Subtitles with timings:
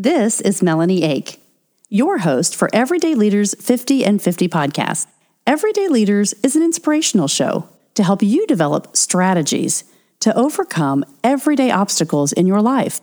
[0.00, 1.40] This is Melanie Ake,
[1.88, 5.08] your host for Everyday Leaders 50 and 50 podcast.
[5.44, 9.82] Everyday Leaders is an inspirational show to help you develop strategies
[10.20, 13.00] to overcome everyday obstacles in your life.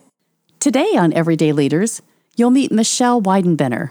[0.58, 2.00] Today on Everyday Leaders,
[2.34, 3.90] you'll meet Michelle Weidenbenner,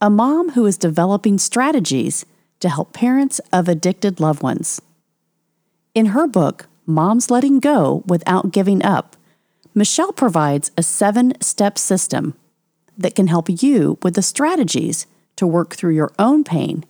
[0.00, 2.24] a mom who is developing strategies
[2.60, 4.80] to help parents of addicted loved ones.
[5.96, 9.16] In her book, Moms Letting Go Without Giving Up,
[9.78, 12.34] Michelle provides a seven step system
[12.96, 16.84] that can help you with the strategies to work through your own pain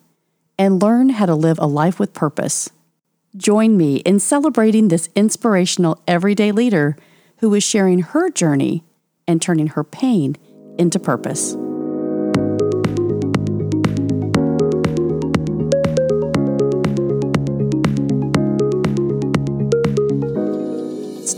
[0.59, 2.71] and learn how to live a life with purpose.
[3.37, 6.97] Join me in celebrating this inspirational everyday leader
[7.41, 8.85] who is sharing her journey
[9.27, 10.37] and turning her pain
[10.79, 11.59] into purpose.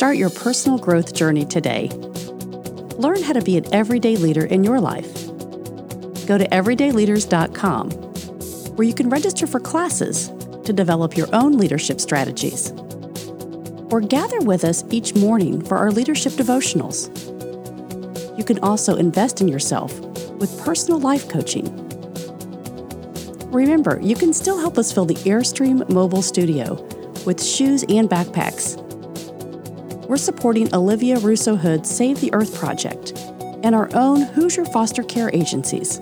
[0.00, 1.90] Start your personal growth journey today.
[2.96, 5.12] Learn how to be an everyday leader in your life.
[6.26, 10.28] Go to everydayleaders.com, where you can register for classes
[10.64, 12.70] to develop your own leadership strategies.
[13.90, 17.10] Or gather with us each morning for our leadership devotionals.
[18.38, 20.00] You can also invest in yourself
[20.36, 21.68] with personal life coaching.
[23.50, 26.82] Remember, you can still help us fill the Airstream mobile studio
[27.26, 28.82] with shoes and backpacks
[30.10, 33.12] we're supporting Olivia Russo Hood's Save the Earth project
[33.62, 35.98] and our own Hoosier foster care agencies.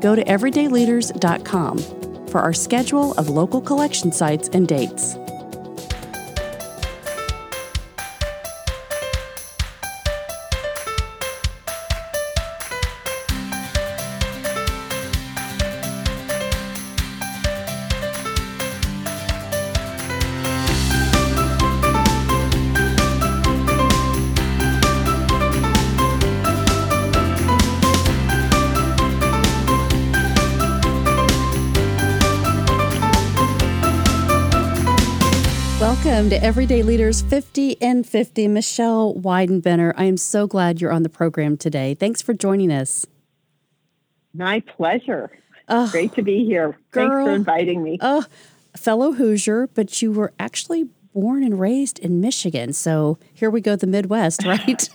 [0.00, 5.18] Go to everydayleaders.com for our schedule of local collection sites and dates.
[36.22, 38.46] Welcome to Everyday Leaders 50 and 50.
[38.46, 41.94] Michelle Weidenbenner, I am so glad you're on the program today.
[41.94, 43.04] Thanks for joining us.
[44.32, 45.32] My pleasure.
[45.68, 46.78] Oh, Great to be here.
[46.92, 47.98] Girl, Thanks for inviting me.
[48.00, 48.24] Oh,
[48.76, 52.72] fellow Hoosier, but you were actually born and raised in Michigan.
[52.72, 54.88] So here we go, the Midwest, right?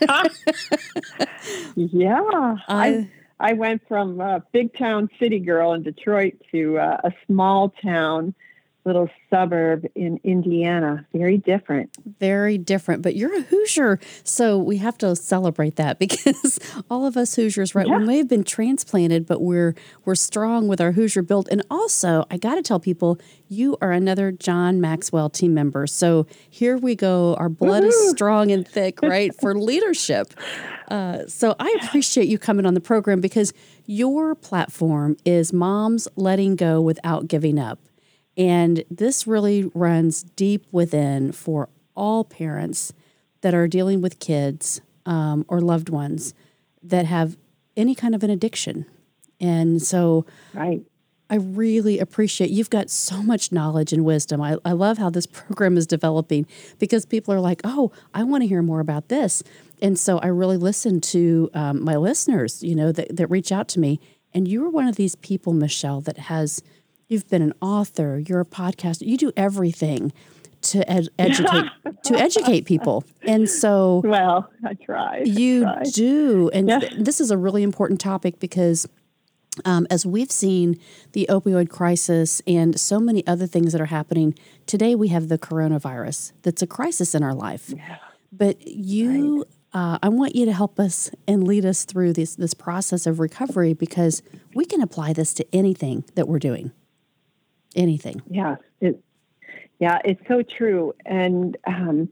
[1.76, 2.56] yeah.
[2.68, 7.68] I, I went from a big town city girl in Detroit to uh, a small
[7.82, 8.34] town
[8.88, 11.06] little suburb in Indiana.
[11.12, 11.90] Very different.
[12.18, 13.02] Very different.
[13.02, 16.58] But you're a Hoosier, so we have to celebrate that because
[16.90, 17.86] all of us Hoosiers, right?
[17.86, 17.98] Yeah.
[17.98, 21.48] We may have been transplanted, but we're we're strong with our Hoosier build.
[21.50, 25.86] And also, I got to tell people, you are another John Maxwell team member.
[25.86, 27.34] So here we go.
[27.34, 28.06] Our blood Woo-hoo.
[28.06, 30.34] is strong and thick, right, for leadership.
[30.88, 33.52] Uh, so I appreciate you coming on the program because
[33.86, 37.78] your platform is moms letting go without giving up.
[38.38, 42.92] And this really runs deep within for all parents
[43.40, 46.34] that are dealing with kids um, or loved ones
[46.84, 47.36] that have
[47.76, 48.86] any kind of an addiction.
[49.40, 50.82] And so right.
[51.28, 54.40] I really appreciate you've got so much knowledge and wisdom.
[54.40, 56.46] I, I love how this program is developing
[56.78, 59.42] because people are like, oh, I want to hear more about this.
[59.82, 63.66] And so I really listen to um, my listeners, you know, that, that reach out
[63.70, 63.98] to me.
[64.32, 66.62] And you are one of these people, Michelle, that has–
[67.08, 70.12] You've been an author, you're a podcaster, you do everything
[70.60, 71.64] to ed- educate
[72.04, 73.04] to educate people.
[73.22, 75.22] And so Well, I try.
[75.24, 75.82] You try.
[75.94, 76.50] do.
[76.52, 76.78] And yeah.
[76.80, 78.86] th- this is a really important topic because
[79.64, 80.78] um, as we've seen
[81.12, 84.34] the opioid crisis and so many other things that are happening,
[84.66, 87.72] today we have the coronavirus that's a crisis in our life.
[87.74, 87.96] Yeah.
[88.30, 89.38] But you,
[89.72, 89.80] right.
[89.80, 93.18] uh, I want you to help us and lead us through this, this process of
[93.18, 94.22] recovery because
[94.54, 96.72] we can apply this to anything that we're doing
[97.76, 98.22] anything.
[98.28, 99.02] Yeah, it,
[99.78, 100.94] yeah, it's so true.
[101.06, 102.08] And um,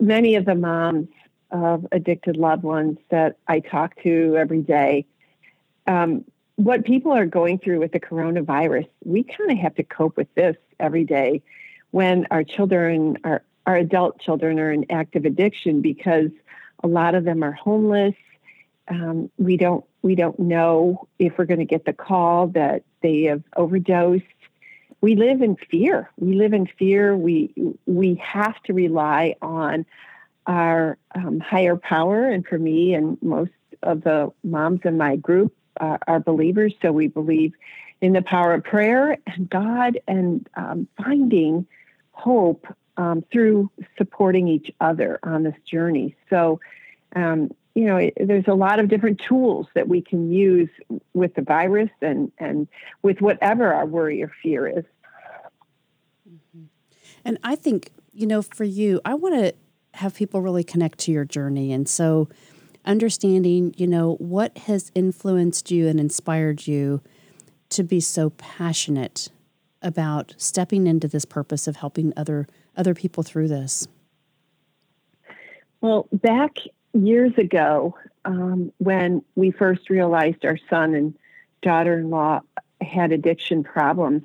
[0.00, 1.08] many of the moms
[1.50, 5.06] of addicted loved ones that I talk to every day,
[5.86, 6.24] um,
[6.56, 10.32] what people are going through with the coronavirus, we kind of have to cope with
[10.34, 11.42] this every day
[11.90, 16.30] when our children, our, our adult children, are in active addiction because
[16.82, 18.14] a lot of them are homeless.
[18.88, 23.22] Um, we don't we don't know if we're going to get the call that they
[23.22, 24.24] have overdosed
[25.04, 26.10] we live in fear.
[26.16, 27.14] We live in fear.
[27.14, 27.52] We
[27.84, 29.84] we have to rely on
[30.46, 32.26] our um, higher power.
[32.30, 33.50] And for me and most
[33.82, 37.52] of the moms in my group uh, are believers, so we believe
[38.00, 41.66] in the power of prayer and God and um, finding
[42.12, 42.66] hope
[42.96, 46.16] um, through supporting each other on this journey.
[46.30, 46.60] So
[47.14, 50.68] um, you know, there's a lot of different tools that we can use
[51.12, 52.68] with the virus and, and
[53.02, 54.84] with whatever our worry or fear is.
[56.28, 56.64] Mm-hmm.
[57.24, 59.54] And I think, you know, for you, I want to
[59.94, 61.72] have people really connect to your journey.
[61.72, 62.28] And so,
[62.84, 67.00] understanding, you know, what has influenced you and inspired you
[67.70, 69.30] to be so passionate
[69.82, 73.88] about stepping into this purpose of helping other other people through this?
[75.80, 76.56] Well, back
[76.94, 81.14] years ago, um, when we first realized our son and
[81.62, 82.40] daughter-in-law
[82.80, 84.22] had addiction problems,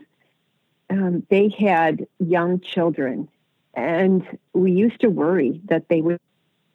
[0.89, 3.29] um, they had young children,
[3.73, 6.19] and we used to worry that they would,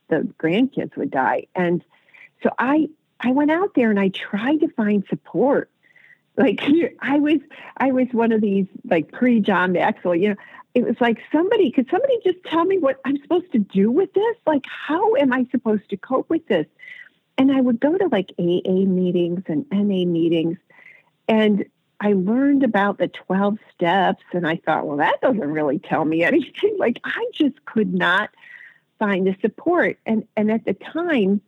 [0.08, 1.46] the grandkids would die.
[1.54, 1.82] And
[2.42, 2.88] so I,
[3.18, 5.70] I went out there and I tried to find support
[6.36, 6.62] like
[7.00, 7.40] I was,
[7.76, 10.14] I was one of these like pre John Maxwell.
[10.14, 10.36] You know,
[10.74, 14.12] it was like somebody could somebody just tell me what I'm supposed to do with
[14.12, 14.36] this?
[14.46, 16.66] Like, how am I supposed to cope with this?
[17.38, 20.58] And I would go to like AA meetings and NA meetings,
[21.28, 21.64] and
[22.00, 26.22] I learned about the 12 steps, and I thought, well, that doesn't really tell me
[26.24, 26.76] anything.
[26.78, 28.30] Like, I just could not
[28.98, 29.98] find the support.
[30.06, 31.40] And and at the time,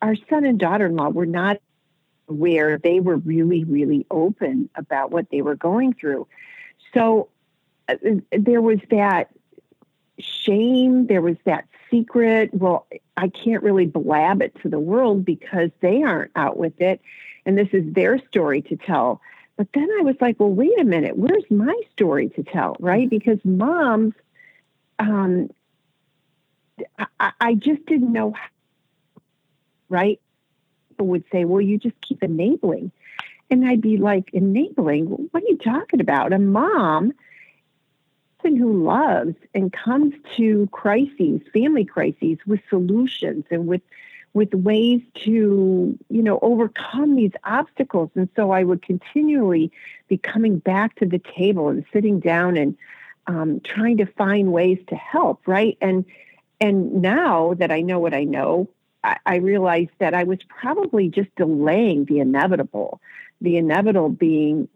[0.00, 1.58] our son and daughter-in-law were not
[2.26, 6.26] where they were really, really open about what they were going through.
[6.94, 7.28] So
[8.30, 9.30] there was that
[10.18, 12.52] shame, there was that secret.
[12.52, 12.86] Well,
[13.16, 17.00] I can't really blab it to the world because they aren't out with it.
[17.46, 19.20] And this is their story to tell.
[19.56, 23.08] But then I was like, well, wait a minute, where's my story to tell, right?
[23.08, 24.14] Because moms,
[24.98, 25.50] um,
[27.20, 28.48] I, I just didn't know, how,
[29.88, 30.20] right?
[30.94, 32.92] people would say, well, you just keep enabling.
[33.50, 35.06] And I'd be like, enabling?
[35.06, 36.32] What are you talking about?
[36.32, 37.12] A mom
[38.52, 43.82] who loves and comes to crises, family crises, with solutions and with
[44.34, 48.10] with ways to you know overcome these obstacles.
[48.14, 49.72] And so i would continually
[50.08, 52.76] be coming back to the table and sitting down and
[53.26, 55.78] um, trying to find ways to help right?
[55.80, 56.04] And
[56.60, 58.68] and now that i know what i know
[59.04, 63.00] I, I realized that I was probably just delaying the inevitable,
[63.40, 64.68] the inevitable being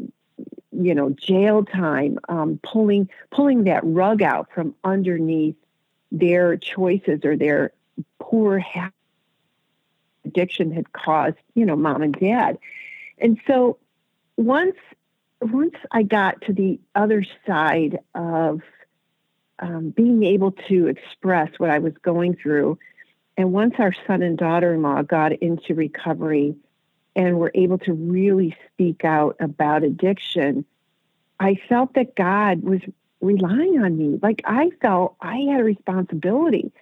[0.73, 5.57] you know jail time um, pulling pulling that rug out from underneath
[6.13, 7.73] their choices or their
[8.19, 8.93] poor habit
[10.25, 12.59] addiction had caused you know mom and dad.
[13.19, 13.79] And so
[14.37, 14.77] once
[15.41, 18.61] once i got to the other side of
[19.61, 22.79] um, being able to express what i was going through
[23.37, 26.55] and once our son and daughter in law got into recovery
[27.19, 30.65] and were able to really speak out about addiction,
[31.41, 32.81] I felt that God was
[33.21, 34.21] relying on me.
[34.23, 36.73] Like I felt I had a responsibility.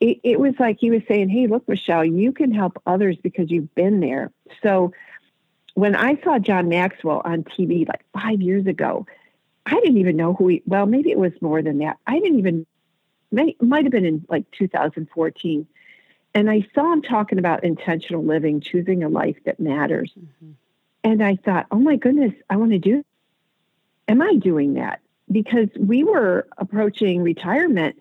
[0.00, 3.50] It, it, was like he was saying, Hey, look, Michelle, you can help others because
[3.50, 4.32] you've been there.
[4.62, 4.92] So
[5.74, 9.06] when I saw John Maxwell on TV like five years ago,
[9.66, 11.98] I didn't even know who he, well, maybe it was more than that.
[12.06, 12.66] I didn't even,
[13.30, 15.66] might have been in like 2014
[16.34, 20.12] and I saw him talking about intentional living, choosing a life that matters.
[20.18, 20.52] Mm-hmm.
[21.04, 23.04] And I thought, oh my goodness, I want to do.
[24.08, 25.00] Am I doing that?
[25.30, 27.96] Because we were approaching retirement,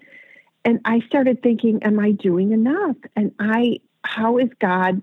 [0.63, 2.97] and I started thinking, am I doing enough?
[3.15, 5.01] And I, how is God?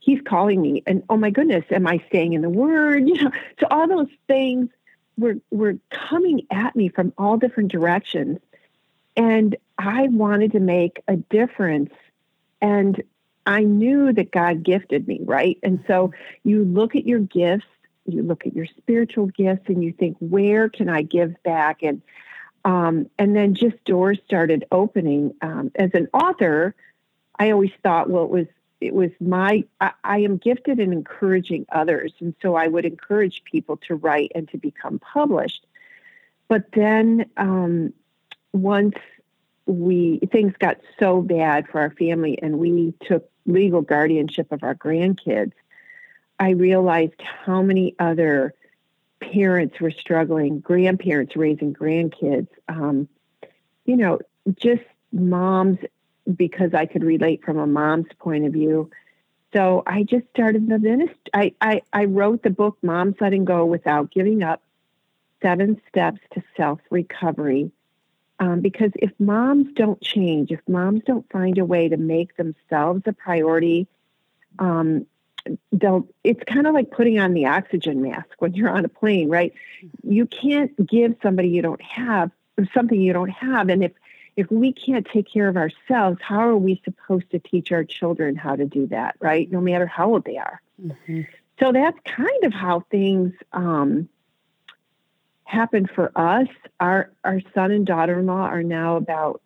[0.00, 3.08] He's calling me, and oh my goodness, am I staying in the Word?
[3.08, 4.70] You know, so all those things
[5.18, 8.38] were were coming at me from all different directions,
[9.16, 11.92] and I wanted to make a difference
[12.60, 13.02] and
[13.46, 15.58] I knew that God gifted me, right?
[15.62, 16.12] And so
[16.44, 17.66] you look at your gifts,
[18.04, 21.82] you look at your spiritual gifts, and you think, where can I give back?
[21.82, 22.02] And
[22.64, 25.34] um, and then just doors started opening.
[25.40, 26.74] Um, as an author,
[27.38, 28.46] I always thought, well, it was
[28.80, 33.44] it was my I, I, am gifted in encouraging others, and so I would encourage
[33.44, 35.66] people to write and to become published.
[36.48, 37.94] But then um,
[38.52, 38.96] once
[39.68, 44.74] we things got so bad for our family and we took legal guardianship of our
[44.74, 45.52] grandkids
[46.40, 48.54] i realized how many other
[49.20, 53.06] parents were struggling grandparents raising grandkids um,
[53.84, 54.18] you know
[54.58, 54.82] just
[55.12, 55.78] moms
[56.34, 58.90] because i could relate from a mom's point of view.
[59.52, 63.66] So i just started the ministry I, I, I wrote the book moms letting go
[63.66, 64.62] without giving up
[65.42, 67.70] seven steps to self recovery
[68.40, 73.02] um, because if moms don't change, if moms don't find a way to make themselves
[73.06, 73.88] a priority,
[74.58, 75.06] um,
[75.72, 76.06] they'll.
[76.24, 79.52] It's kind of like putting on the oxygen mask when you're on a plane, right?
[80.02, 82.30] You can't give somebody you don't have
[82.74, 83.92] something you don't have, and if
[84.36, 88.36] if we can't take care of ourselves, how are we supposed to teach our children
[88.36, 89.50] how to do that, right?
[89.50, 90.62] No matter how old they are.
[90.80, 91.22] Mm-hmm.
[91.58, 94.08] So that's kind of how things um,
[95.48, 96.46] happen for us.
[96.78, 99.40] Our our son and daughter-in-law are now about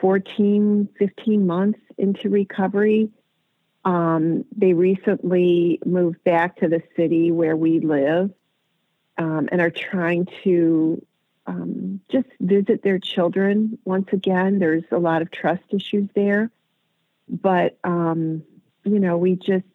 [0.00, 3.08] 14, 15 months into recovery.
[3.84, 8.32] Um, they recently moved back to the city where we live
[9.16, 11.06] um, and are trying to
[11.46, 14.58] um, just visit their children once again.
[14.58, 16.50] There's a lot of trust issues there.
[17.28, 18.42] But, um,
[18.84, 19.66] you know, we just,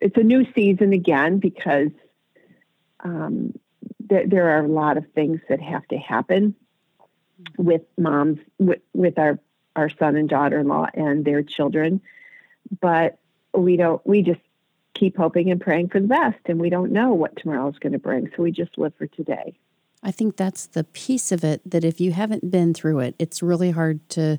[0.00, 1.90] it's a new season again because
[4.12, 6.54] um, th- there are a lot of things that have to happen
[7.58, 9.38] with moms, with, with our,
[9.74, 12.00] our son and daughter in law and their children.
[12.80, 13.18] But
[13.54, 14.40] we don't, we just
[14.94, 16.38] keep hoping and praying for the best.
[16.46, 18.30] And we don't know what tomorrow is going to bring.
[18.36, 19.54] So we just live for today.
[20.02, 23.42] I think that's the piece of it that if you haven't been through it, it's
[23.42, 24.38] really hard to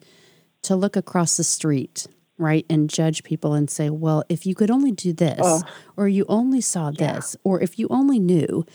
[0.64, 4.72] to look across the street, right, and judge people and say, "Well, if you could
[4.72, 5.62] only do this, oh.
[5.96, 7.42] or you only saw this, yeah.
[7.44, 8.66] or if you only knew."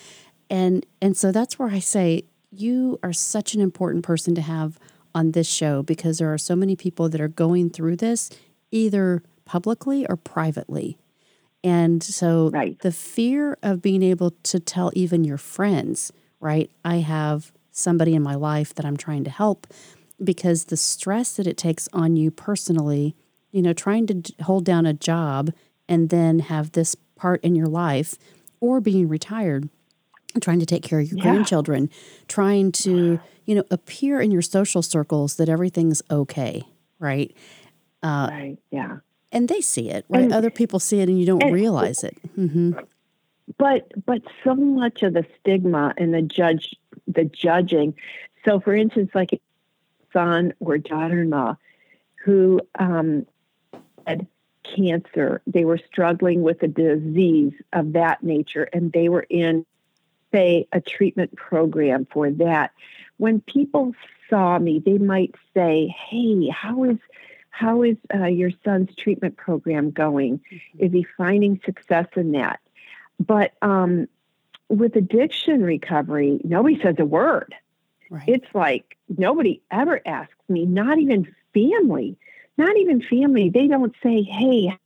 [0.50, 4.78] And and so that's where I say you are such an important person to have
[5.14, 8.30] on this show because there are so many people that are going through this
[8.70, 10.98] either publicly or privately.
[11.64, 12.78] And so right.
[12.80, 16.70] the fear of being able to tell even your friends, right?
[16.84, 19.66] I have somebody in my life that I'm trying to help
[20.22, 23.16] because the stress that it takes on you personally,
[23.50, 25.52] you know, trying to hold down a job
[25.88, 28.16] and then have this part in your life
[28.60, 29.68] or being retired,
[30.40, 31.24] trying to take care of your yeah.
[31.24, 31.90] grandchildren,
[32.28, 36.62] trying to, you know, appear in your social circles that everything's okay,
[36.98, 37.34] right?
[38.02, 38.58] Uh, right.
[38.70, 38.98] Yeah.
[39.32, 40.22] And they see it, right?
[40.22, 42.16] And, Other people see it and you don't and, realize it.
[42.38, 42.78] Mm-hmm
[43.56, 47.94] but but so much of the stigma and the judge the judging
[48.44, 49.40] so for instance like a
[50.12, 51.56] son or daughter-in-law
[52.24, 53.26] who um,
[54.06, 54.26] had
[54.64, 59.64] cancer they were struggling with a disease of that nature and they were in
[60.32, 62.72] say a treatment program for that
[63.16, 63.94] when people
[64.28, 66.98] saw me they might say hey how is
[67.50, 70.84] how is uh, your son's treatment program going mm-hmm.
[70.84, 72.60] is he finding success in that
[73.18, 74.06] but um,
[74.68, 77.54] with addiction recovery, nobody says a word.
[78.10, 78.28] Right.
[78.28, 82.16] It's like nobody ever asks me, not even family,
[82.56, 83.50] not even family.
[83.50, 84.76] They don't say, "Hey,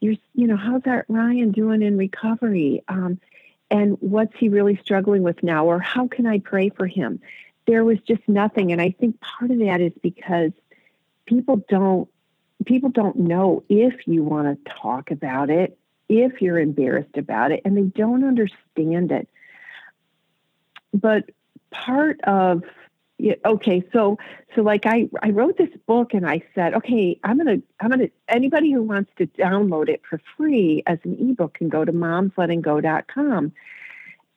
[0.00, 2.82] you're, you know, how's that Ryan doing in recovery?
[2.88, 3.20] Um,
[3.70, 5.66] and what's he really struggling with now?
[5.66, 7.20] Or how can I pray for him?"
[7.66, 10.52] There was just nothing, and I think part of that is because
[11.26, 12.08] people don't
[12.64, 17.62] people don't know if you want to talk about it if you're embarrassed about it
[17.64, 19.28] and they don't understand it.
[20.92, 21.30] But
[21.70, 22.64] part of
[23.44, 24.16] okay so
[24.54, 28.08] so like i i wrote this book and i said okay i'm gonna i'm gonna
[28.28, 33.52] anybody who wants to download it for free as an ebook can go to momslettinggo.com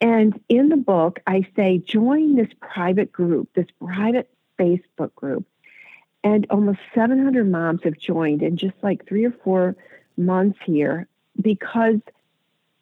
[0.01, 4.29] and in the book i say join this private group this private
[4.61, 5.45] facebook group.
[6.23, 9.75] And almost 700 moms have joined in just like three or four
[10.17, 11.07] months here
[11.41, 11.99] because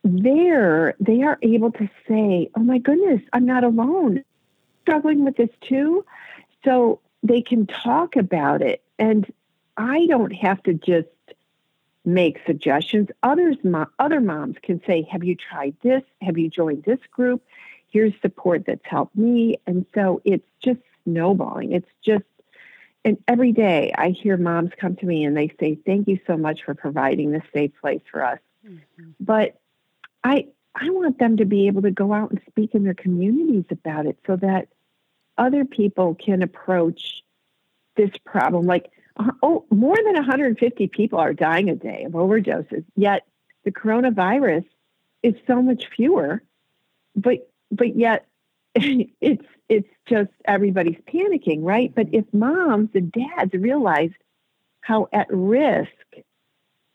[0.04, 4.24] there they are able to say, oh my goodness, I'm not alone,
[4.82, 6.06] struggling with this too.
[6.64, 8.82] So they can talk about it.
[8.98, 9.32] And
[9.78, 11.08] I don't have to just
[12.06, 13.10] make suggestions.
[13.24, 13.58] Others,
[14.00, 16.02] other moms can say, have you tried this?
[16.22, 17.44] Have you joined this group?
[17.88, 19.60] Here's support that's helped me.
[19.66, 21.72] And so it's just snowballing.
[21.72, 22.24] It's just
[23.06, 26.36] and every day I hear moms come to me and they say, Thank you so
[26.36, 28.40] much for providing this safe place for us.
[28.66, 29.12] Mm-hmm.
[29.20, 29.60] But
[30.24, 33.66] I I want them to be able to go out and speak in their communities
[33.72, 34.70] about it so that
[35.38, 37.24] other people can approach
[37.96, 38.66] this problem.
[38.66, 43.26] Like, uh, oh, more than 150 people are dying a day of overdoses, yet
[43.64, 44.66] the coronavirus
[45.24, 46.42] is so much fewer.
[47.16, 48.28] But but yet
[48.76, 51.94] it's it's just everybody's panicking, right?
[51.94, 54.12] But if moms and dads realize
[54.82, 55.90] how at risk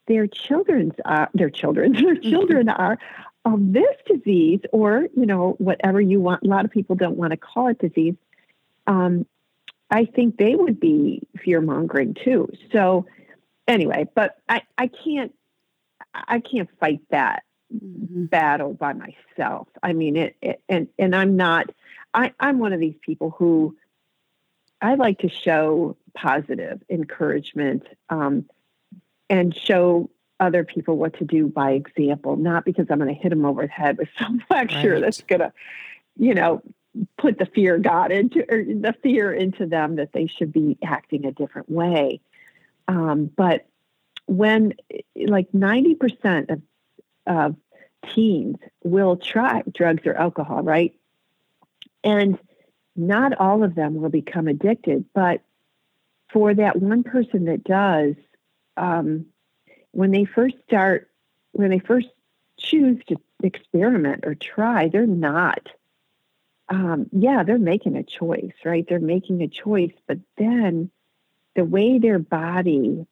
[0.07, 2.31] their children's are, their children, their mm-hmm.
[2.31, 2.99] children are
[3.45, 6.43] of this disease, or you know whatever you want.
[6.43, 8.15] A lot of people don't want to call it disease.
[8.87, 9.27] Um,
[9.91, 12.49] I think they would be fear mongering too.
[12.73, 13.07] So
[13.69, 15.35] anyway, but I I can't
[16.15, 18.25] I can't fight that mm-hmm.
[18.27, 19.69] battle by myself.
[19.83, 21.71] I mean it, it and and I'm not
[22.15, 23.77] I, I'm one of these people who
[24.81, 28.47] I like to show positive encouragement um,
[29.29, 30.11] and show
[30.41, 33.63] other people what to do by example, not because I'm going to hit them over
[33.63, 35.03] the head with some lecture right.
[35.03, 35.53] that's going to,
[36.17, 36.63] you know,
[37.19, 41.25] put the fear God into or the fear into them that they should be acting
[41.25, 42.21] a different way.
[42.87, 43.67] Um, but
[44.27, 44.75] when
[45.17, 46.63] like 90% of,
[47.27, 47.57] of
[48.15, 50.95] teens will try drugs or alcohol, right?
[52.03, 52.39] And
[52.97, 55.41] not all of them will become addicted, but
[56.33, 58.15] for that one person that does,
[58.77, 59.27] um,
[59.95, 61.11] when they first start,
[61.53, 62.09] when they first
[62.59, 65.69] choose to experiment or try, they're not.
[66.69, 68.87] Um, yeah, they're making a choice, right?
[68.89, 70.91] They're making a choice, but then
[71.55, 73.07] the way their body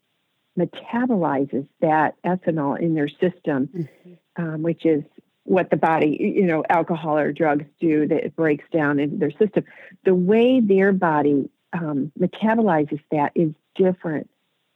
[0.58, 4.12] metabolizes that ethanol in their system, mm-hmm.
[4.36, 5.04] um, which is
[5.44, 9.30] what the body, you know, alcohol or drugs do, that it breaks down in their
[9.32, 9.64] system.
[10.04, 14.30] The way their body um, metabolizes that is different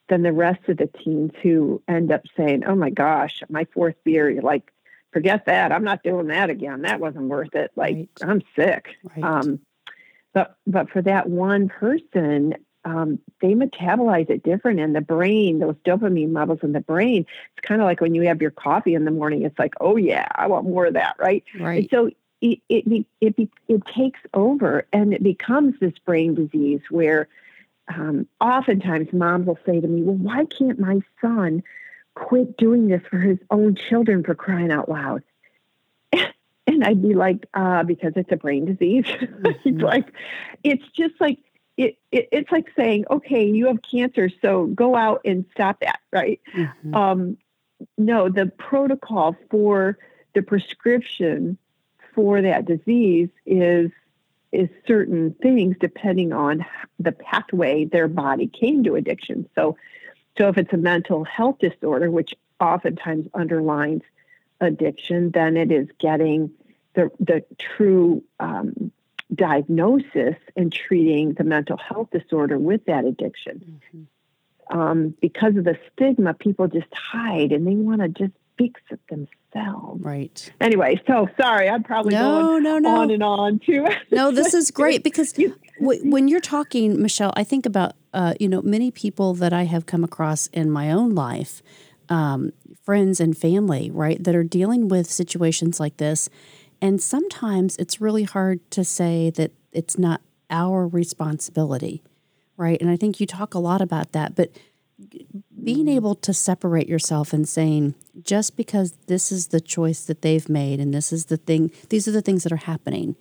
[0.08, 3.96] than the rest of the teens who end up saying, "Oh my gosh, my fourth
[4.04, 4.72] beer, you're like,
[5.12, 5.72] forget that.
[5.72, 6.82] I'm not doing that again.
[6.82, 7.72] That wasn't worth it.
[7.76, 8.08] Like, right.
[8.22, 9.24] I'm sick." Right.
[9.24, 9.60] Um,
[10.32, 12.54] but but for that one person,
[12.86, 17.26] um, they metabolize it different in the brain, those dopamine levels in the brain.
[17.56, 19.96] It's kind of like when you have your coffee in the morning, it's like, oh,
[19.96, 21.42] yeah, I want more of that, right?
[21.58, 21.80] Right.
[21.80, 22.10] And so
[22.40, 27.28] it, it, it, it, takes over and it becomes this brain disease where
[27.88, 31.62] um, oftentimes moms will say to me, well, why can't my son
[32.14, 35.22] quit doing this for his own children for crying out loud?
[36.66, 39.06] and I'd be like, uh, because it's a brain disease.
[39.16, 39.68] Mm-hmm.
[39.68, 40.12] it's like,
[40.64, 41.38] it's just like
[41.76, 46.00] it, it, it's like saying, okay, you have cancer, so go out and stop that,
[46.12, 46.40] right?
[46.54, 46.94] Mm-hmm.
[46.94, 47.36] Um,
[47.98, 49.98] no, the protocol for
[50.34, 51.58] the prescription
[52.14, 53.90] for that disease is
[54.52, 56.64] is certain things depending on
[56.98, 59.48] the pathway their body came to addiction.
[59.54, 59.76] So,
[60.38, 64.02] so if it's a mental health disorder, which oftentimes underlines
[64.60, 66.50] addiction, then it is getting
[66.94, 68.92] the the true um,
[69.34, 73.80] diagnosis and treating the mental health disorder with that addiction.
[73.94, 74.78] Mm-hmm.
[74.78, 79.00] Um, because of the stigma, people just hide and they want to just fix it
[79.08, 79.30] themselves.
[80.00, 80.52] Right.
[80.60, 83.00] Anyway, so sorry, I'm probably no, going no, no.
[83.00, 83.86] on and on too.
[84.10, 88.48] no, this is great because w- when you're talking, Michelle, I think about uh, you
[88.48, 91.62] know many people that I have come across in my own life,
[92.08, 92.52] um,
[92.82, 96.28] friends and family, right, that are dealing with situations like this,
[96.80, 102.02] and sometimes it's really hard to say that it's not our responsibility,
[102.56, 102.80] right?
[102.80, 104.50] And I think you talk a lot about that, but
[105.66, 110.48] being able to separate yourself and saying, just because this is the choice that they've
[110.48, 113.16] made and this is the thing, these are the things that are happening,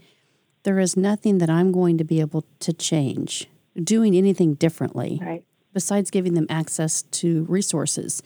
[0.63, 5.43] there is nothing that I'm going to be able to change, doing anything differently, right.
[5.73, 8.23] besides giving them access to resources.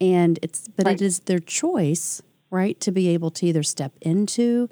[0.00, 0.94] And it's, but right.
[0.94, 2.22] it is their choice
[2.54, 2.78] right?
[2.80, 4.70] To be able to either step into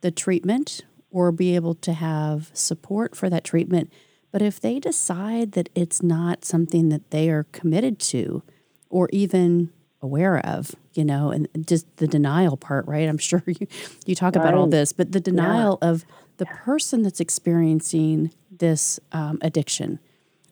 [0.00, 3.92] the treatment or be able to have support for that treatment.
[4.36, 8.42] But if they decide that it's not something that they are committed to
[8.90, 9.70] or even
[10.02, 13.08] aware of, you know, and just the denial part, right?
[13.08, 13.66] I'm sure you,
[14.04, 14.42] you talk right.
[14.42, 15.88] about all this, but the denial yeah.
[15.88, 16.04] of
[16.36, 16.54] the yeah.
[16.58, 20.00] person that's experiencing this um, addiction,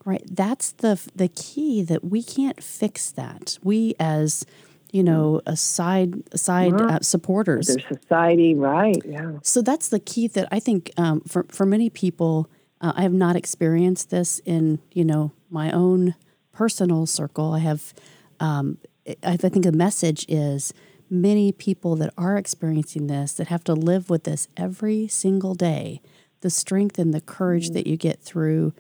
[0.07, 0.25] right?
[0.31, 3.59] That's the the key that we can't fix that.
[3.63, 4.47] We as
[4.93, 7.67] you know, a side side uh, supporters.
[7.67, 8.97] Their society, right?
[9.05, 9.33] Yeah.
[9.43, 12.49] So that's the key that I think um, for for many people.
[12.85, 16.15] Uh, I have not experienced this in you know my own
[16.53, 17.55] personal circle.
[17.55, 17.95] I have.
[18.39, 18.79] Um,
[19.23, 20.73] I think the message is
[21.11, 26.01] many people that are experiencing this that have to live with this every single day.
[26.41, 27.75] The strength and the courage mm-hmm.
[27.75, 28.73] that you get through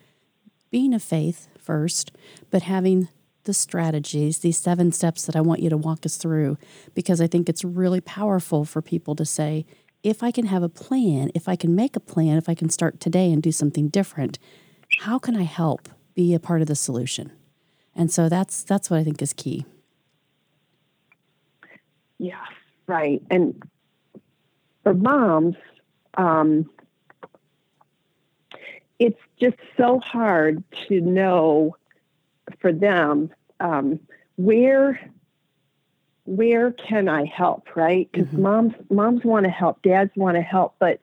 [0.70, 2.12] being a faith first,
[2.50, 3.08] but having
[3.44, 6.56] the strategies, these seven steps that I want you to walk us through,
[6.94, 9.66] because I think it's really powerful for people to say,
[10.04, 12.68] if I can have a plan, if I can make a plan, if I can
[12.68, 14.38] start today and do something different,
[15.00, 17.32] how can I help be a part of the solution?
[17.96, 19.64] And so that's that's what I think is key.
[22.18, 22.44] Yeah,
[22.86, 23.22] right.
[23.30, 23.60] And
[24.82, 25.56] for moms,
[26.18, 26.70] um,
[28.98, 31.76] it's just so hard to know
[32.60, 33.98] for them um,
[34.36, 35.00] where
[36.24, 38.08] where can I help, right?
[38.10, 38.42] Because mm-hmm.
[38.42, 41.00] moms moms want to help, dads want to help, but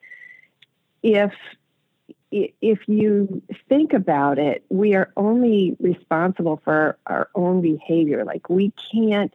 [1.03, 1.33] if
[2.31, 8.23] if you think about it, we are only responsible for our own behavior.
[8.23, 9.33] Like we can't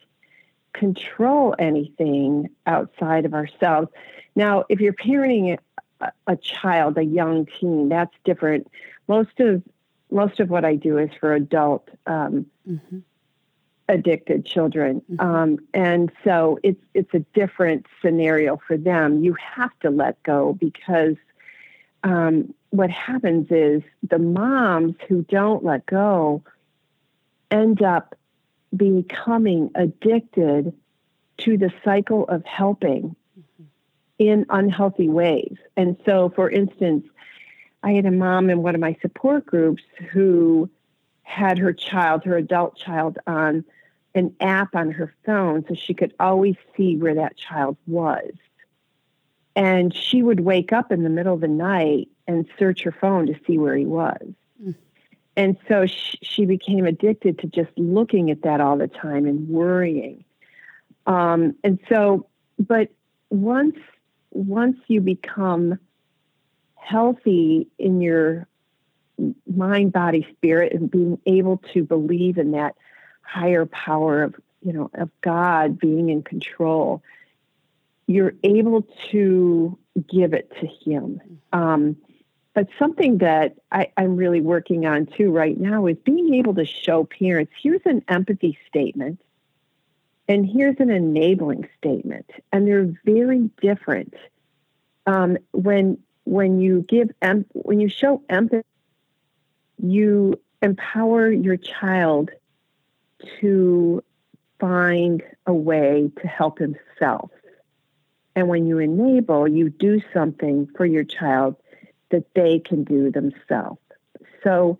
[0.72, 3.88] control anything outside of ourselves.
[4.34, 5.58] Now, if you're parenting
[6.00, 8.68] a, a child, a young teen, that's different.
[9.08, 9.62] Most of
[10.10, 12.98] most of what I do is for adult um, mm-hmm.
[13.88, 15.20] Addicted children, mm-hmm.
[15.20, 19.22] um, and so it's it's a different scenario for them.
[19.22, 21.16] You have to let go because
[22.02, 26.42] um, what happens is the moms who don't let go
[27.50, 28.14] end up
[28.76, 30.72] becoming addicted
[31.38, 33.64] to the cycle of helping mm-hmm.
[34.18, 35.56] in unhealthy ways.
[35.76, 37.06] And so, for instance,
[37.82, 40.68] I had a mom in one of my support groups who
[41.22, 43.64] had her child, her adult child, on
[44.16, 48.32] an app on her phone so she could always see where that child was.
[49.54, 53.26] And she would wake up in the middle of the night and search her phone
[53.26, 54.20] to see where he was.
[54.62, 54.74] Mm.
[55.36, 59.48] And so she, she, became addicted to just looking at that all the time and
[59.48, 60.24] worrying.
[61.06, 62.26] Um, and so,
[62.58, 62.90] but
[63.30, 63.76] once
[64.30, 65.78] once you become
[66.74, 68.46] healthy in your
[69.52, 72.76] mind, body, spirit, and being able to believe in that
[73.26, 77.02] higher power of you know of God being in control,
[78.06, 81.20] you're able to give it to Him.
[81.52, 81.96] Um,
[82.54, 86.64] but something that I, I'm really working on too right now is being able to
[86.64, 89.20] show parents here's an empathy statement
[90.28, 92.28] and here's an enabling statement.
[92.52, 94.14] And they're very different.
[95.06, 98.66] Um, when when you give em- when you show empathy,
[99.78, 102.30] you empower your child
[103.40, 104.02] to
[104.58, 107.30] find a way to help himself.
[108.34, 111.56] And when you enable, you do something for your child
[112.10, 113.80] that they can do themselves.
[114.44, 114.78] So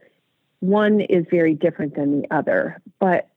[0.61, 2.81] one is very different than the other.
[2.99, 3.29] But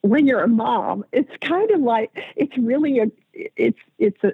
[0.00, 4.32] when you're a mom, it's kind of like it's really a it's it's a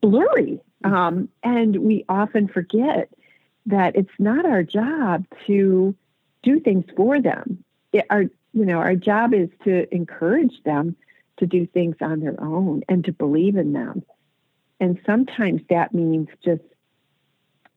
[0.00, 3.10] blurry, um, and we often forget
[3.66, 5.94] that it's not our job to
[6.42, 7.64] do things for them.
[7.92, 10.96] It, our you know our job is to encourage them
[11.38, 14.04] to do things on their own and to believe in them.
[14.78, 16.62] And sometimes that means just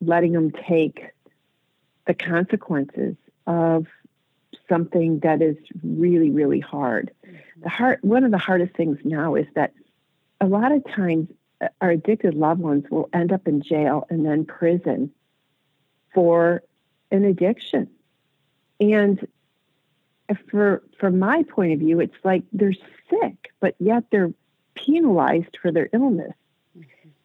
[0.02, 1.02] letting them take
[2.06, 3.16] the consequences
[3.48, 3.88] of
[4.70, 7.12] something that is really, really hard.
[7.62, 9.74] The hard one of the hardest things now is that
[10.40, 11.30] a lot of times
[11.62, 15.12] uh, our addicted loved ones will end up in jail and then prison
[16.14, 16.64] for
[17.12, 17.90] an addiction.
[18.80, 19.26] And
[20.50, 22.74] for from my point of view, it's like they're
[23.10, 24.34] sick, but yet they're
[24.76, 26.34] penalized for their illness.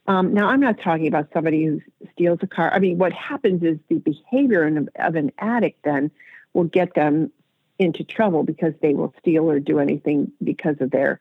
[0.07, 2.73] Um, now, I'm not talking about somebody who steals a car.
[2.73, 6.11] I mean, what happens is the behavior of, of an addict then
[6.55, 7.31] will get them
[7.79, 11.21] into trouble because they will steal or do anything because of their,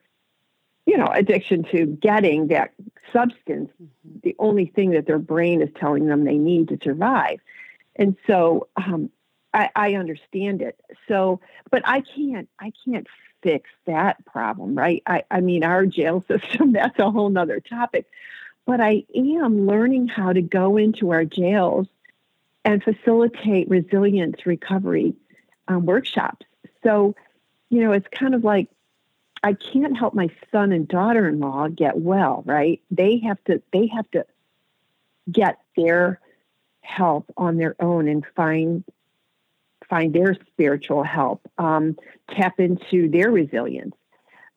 [0.86, 2.72] you know, addiction to getting that
[3.12, 4.20] substance, mm-hmm.
[4.24, 7.40] the only thing that their brain is telling them they need to survive.
[7.98, 9.10] And so um,
[9.58, 10.80] I, I understand it.
[11.08, 11.42] So,
[11.72, 13.08] but I can't, I can't
[13.44, 15.04] fix that problem, right?
[15.06, 18.06] I, I mean, our jail system, that's a whole nother topic
[18.68, 21.88] but I am learning how to go into our jails
[22.66, 25.16] and facilitate resilience recovery
[25.70, 26.46] um, workshops.
[26.84, 27.16] So,
[27.70, 28.68] you know, it's kind of like
[29.42, 32.82] I can't help my son and daughter-in-law get well, right?
[32.92, 34.26] They have to they have to
[35.32, 36.20] get their
[36.82, 38.84] help on their own and find
[39.90, 41.96] find their spiritual help, um,
[42.32, 43.96] tap into their resilience.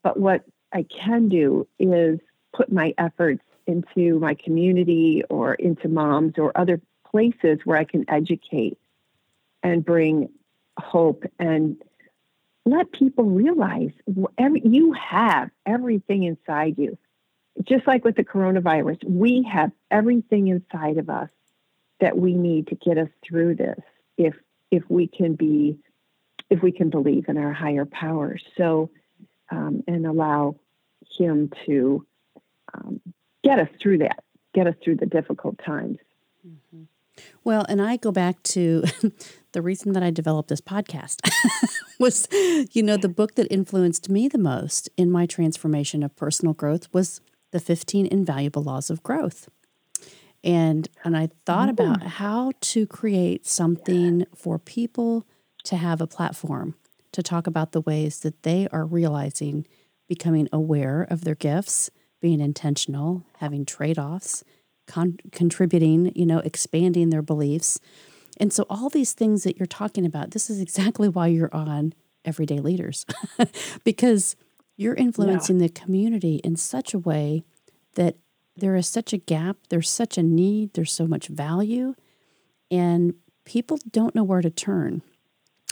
[0.02, 2.18] But what I can do is
[2.52, 8.04] put my efforts into my community or into moms or other places where I can
[8.08, 8.78] educate
[9.62, 10.30] and bring
[10.78, 11.76] hope and
[12.64, 13.90] let people realize
[14.36, 16.98] you have everything inside you.
[17.62, 21.30] Just like with the coronavirus, we have everything inside of us
[22.00, 23.80] that we need to get us through this
[24.16, 24.34] if
[24.70, 25.78] if we can be
[26.48, 28.90] if we can believe in our higher power so
[29.50, 30.56] um, and allow
[31.18, 32.06] him to
[32.74, 33.00] um,
[33.42, 34.22] get us through that,
[34.54, 35.98] get us through the difficult times.
[36.46, 36.82] Mm-hmm.
[37.44, 38.84] Well, and I go back to
[39.52, 41.20] the reason that I developed this podcast
[41.98, 42.28] was,
[42.72, 46.88] you know, the book that influenced me the most in my transformation of personal growth
[46.92, 49.48] was The 15 Invaluable Laws of Growth.
[50.42, 51.72] And and I thought oh.
[51.72, 55.26] about how to create something for people
[55.64, 56.74] to have a platform
[57.12, 59.66] to talk about the ways that they are realizing
[60.08, 64.44] becoming aware of their gifts being intentional, having trade offs,
[64.86, 67.80] con- contributing, you know, expanding their beliefs.
[68.36, 71.94] And so, all these things that you're talking about, this is exactly why you're on
[72.24, 73.06] Everyday Leaders,
[73.84, 74.36] because
[74.76, 75.66] you're influencing yeah.
[75.66, 77.42] the community in such a way
[77.94, 78.16] that
[78.60, 81.94] there is such a gap, there's such a need, there's so much value,
[82.70, 85.02] and people don't know where to turn.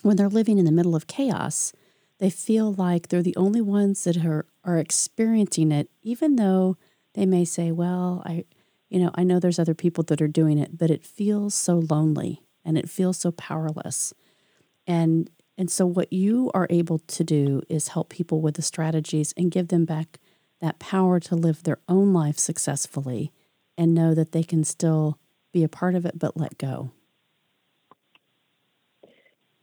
[0.02, 1.72] When they're living in the middle of chaos,
[2.18, 6.76] they feel like they're the only ones that are, are experiencing it, even though
[7.14, 8.44] they may say, well, I,
[8.88, 11.82] you know, I know there's other people that are doing it, but it feels so
[11.90, 14.12] lonely and it feels so powerless.
[14.86, 19.34] And and so what you are able to do is help people with the strategies
[19.36, 20.20] and give them back
[20.60, 23.32] that power to live their own life successfully
[23.76, 25.18] and know that they can still
[25.52, 26.90] be a part of it but let go.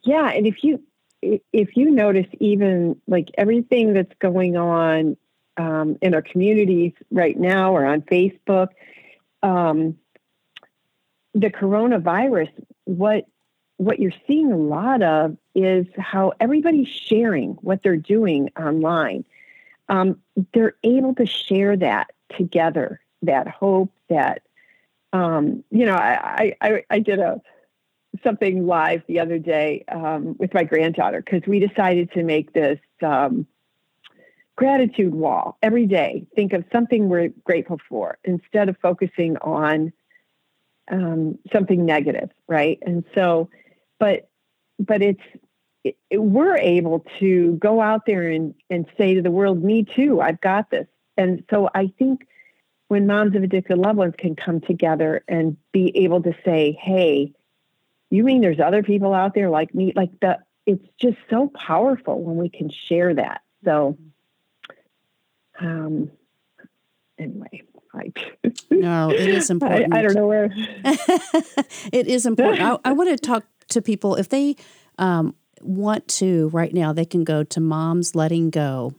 [0.04, 0.82] Yeah, and if you
[1.22, 5.18] if you notice even like everything that's going on
[5.58, 8.70] um, in our communities right now or on Facebook,
[9.42, 9.98] um,
[11.34, 12.52] the coronavirus,
[12.86, 13.26] what
[13.78, 19.26] what you're seeing a lot of is how everybody's sharing what they're doing online.
[19.90, 20.22] Um,
[20.54, 24.42] they're able to share that together, that hope, that
[25.14, 25.96] um, you know.
[25.96, 27.42] I, I I did a
[28.24, 32.80] something live the other day um, with my granddaughter because we decided to make this
[33.02, 33.46] um,
[34.56, 36.26] gratitude wall every day.
[36.36, 39.92] Think of something we're grateful for instead of focusing on
[40.92, 42.80] um, something negative, right?
[42.82, 43.50] And so,
[44.00, 44.30] but
[44.80, 45.22] but it's
[45.86, 49.84] it, it, we're able to go out there and and say to the world, "Me
[49.84, 52.28] too, I've got this." And so I think
[52.90, 57.32] when moms of addicted loved ones can come together and be able to say, "Hey."
[58.12, 59.92] You mean there's other people out there like me?
[59.94, 63.42] Like the, it's just so powerful when we can share that.
[63.66, 63.98] So,
[65.60, 66.12] um,
[67.18, 68.14] anyway, I,
[68.72, 69.94] no, it is important.
[69.94, 70.50] I, I don't know where
[71.92, 72.62] it is important.
[72.62, 74.56] I, I want to talk to people if they
[74.98, 76.94] um, want to right now.
[76.94, 78.94] They can go to Moms Letting Go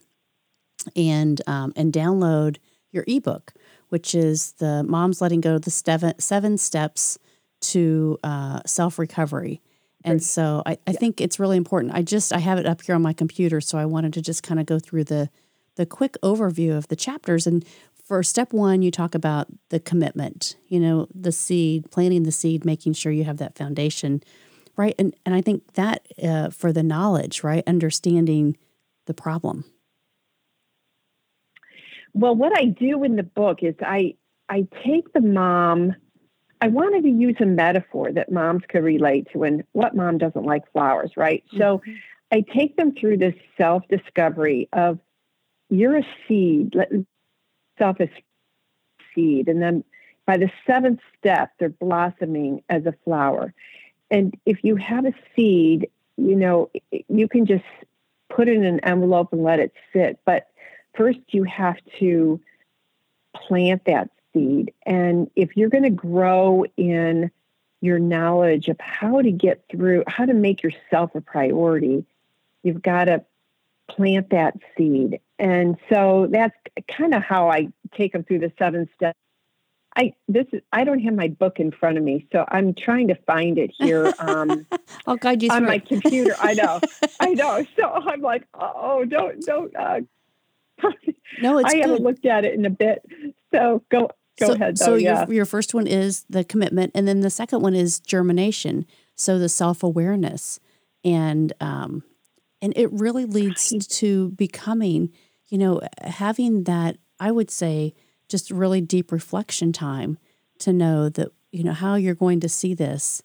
[0.94, 2.59] and um, and download
[2.92, 3.52] your ebook,
[3.88, 7.18] which is the Moms Letting Go the seven seven steps
[7.61, 9.62] to uh, self recovery.
[10.05, 10.98] And so I, I yeah.
[10.98, 11.92] think it's really important.
[11.94, 14.42] I just I have it up here on my computer, so I wanted to just
[14.42, 15.31] kind of go through the
[15.74, 17.46] the quick overview of the chapters.
[17.46, 17.64] And
[18.05, 22.64] for step one, you talk about the commitment, you know, the seed, planting the seed,
[22.64, 24.22] making sure you have that foundation,
[24.76, 24.94] right?
[24.98, 28.56] And and I think that uh, for the knowledge, right, understanding
[29.06, 29.64] the problem.
[32.14, 34.14] Well, what I do in the book is I
[34.48, 35.94] I take the mom
[36.60, 40.44] I wanted to use a metaphor that moms could relate to, and what mom doesn't
[40.44, 41.44] like flowers, right?
[41.48, 41.58] Mm-hmm.
[41.58, 41.82] So
[42.32, 44.98] I take them through this self discovery of
[45.68, 46.74] you're a seed,
[47.78, 48.08] self a
[49.14, 49.84] seed, and then
[50.26, 53.54] by the seventh step, they're blossoming as a flower.
[54.11, 56.71] And if you have a seed, you know,
[57.09, 57.64] you can just
[58.29, 60.19] put it in an envelope and let it sit.
[60.25, 60.49] But
[60.95, 62.40] first, you have to
[63.35, 64.73] plant that seed.
[64.85, 67.31] And if you're going to grow in
[67.81, 72.05] your knowledge of how to get through, how to make yourself a priority,
[72.62, 73.25] you've got to
[73.88, 75.21] plant that seed.
[75.38, 76.57] And so that's
[76.88, 79.19] kind of how I take them through the seven steps.
[79.96, 83.09] I this is I don't have my book in front of me, so I'm trying
[83.09, 84.12] to find it here.
[84.26, 84.66] Um,
[85.06, 86.35] I'll guide you on through my computer.
[86.40, 86.80] I know,
[87.20, 87.64] I know.
[87.78, 89.76] So I'm like, oh, don't don't.
[89.76, 90.00] Uh,
[91.40, 91.82] no, it's I good.
[91.82, 93.04] haven't looked at it in a bit.
[93.52, 94.76] So go Go so, ahead.
[94.76, 95.24] Though, so yeah.
[95.24, 98.87] your, your first one is the commitment, and then the second one is germination.
[99.14, 100.61] So the self awareness,
[101.04, 102.02] and um,
[102.61, 105.11] and it really leads to becoming,
[105.48, 106.98] you know, having that.
[107.18, 107.94] I would say
[108.28, 110.18] just really deep reflection time
[110.58, 113.22] to know that you know how you're going to see this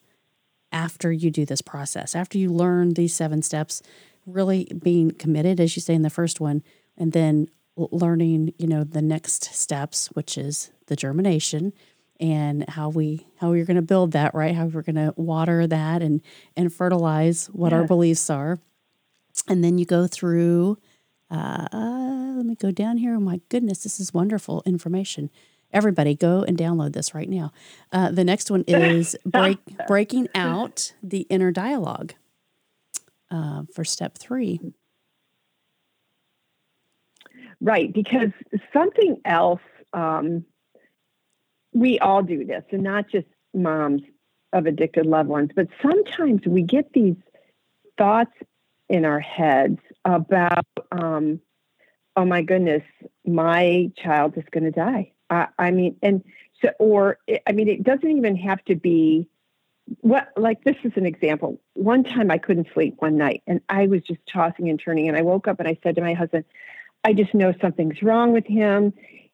[0.71, 3.81] after you do this process, after you learn these seven steps.
[4.27, 6.61] Really being committed, as you say in the first one,
[6.95, 11.73] and then learning, you know, the next steps, which is the germination
[12.19, 14.53] and how we how we're going to build that, right?
[14.53, 16.21] How we're going to water that and
[16.55, 17.79] and fertilize what yeah.
[17.79, 18.59] our beliefs are.
[19.47, 20.77] And then you go through
[21.31, 23.15] uh, let me go down here.
[23.15, 25.29] Oh my goodness, this is wonderful information.
[25.71, 27.53] Everybody, go and download this right now.
[27.93, 32.13] Uh, the next one is break, breaking out the inner dialogue
[33.29, 34.59] uh, for step three.
[37.61, 38.31] Right, because
[38.73, 39.61] something else,
[39.93, 40.45] um,
[41.73, 44.01] we all do this, and not just moms
[44.51, 47.15] of addicted loved ones, but sometimes we get these
[47.97, 48.33] thoughts
[48.89, 51.39] in our heads about, um,
[52.15, 52.83] oh my goodness,
[53.25, 55.11] my child is going to die.
[55.29, 56.23] I, I mean, and
[56.61, 59.27] so, or I mean, it doesn't even have to be
[60.01, 63.87] what like this is an example one time i couldn't sleep one night and i
[63.87, 66.45] was just tossing and turning and i woke up and i said to my husband
[67.03, 68.93] I just know something's wrong with him.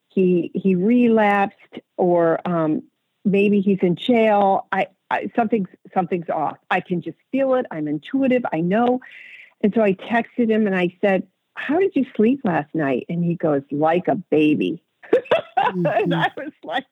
[0.10, 2.84] He he relapsed, or um,
[3.26, 4.68] maybe he's in jail.
[4.72, 6.58] I, I something's something's off.
[6.72, 7.66] I can just feel it.
[7.72, 8.44] I'm intuitive.
[8.52, 9.02] I know.
[9.62, 13.24] And so I texted him and I said, "How did you sleep last night?" And
[13.24, 14.82] he goes, "Like a baby."
[15.58, 15.86] Mm-hmm.
[15.88, 16.86] and I was like,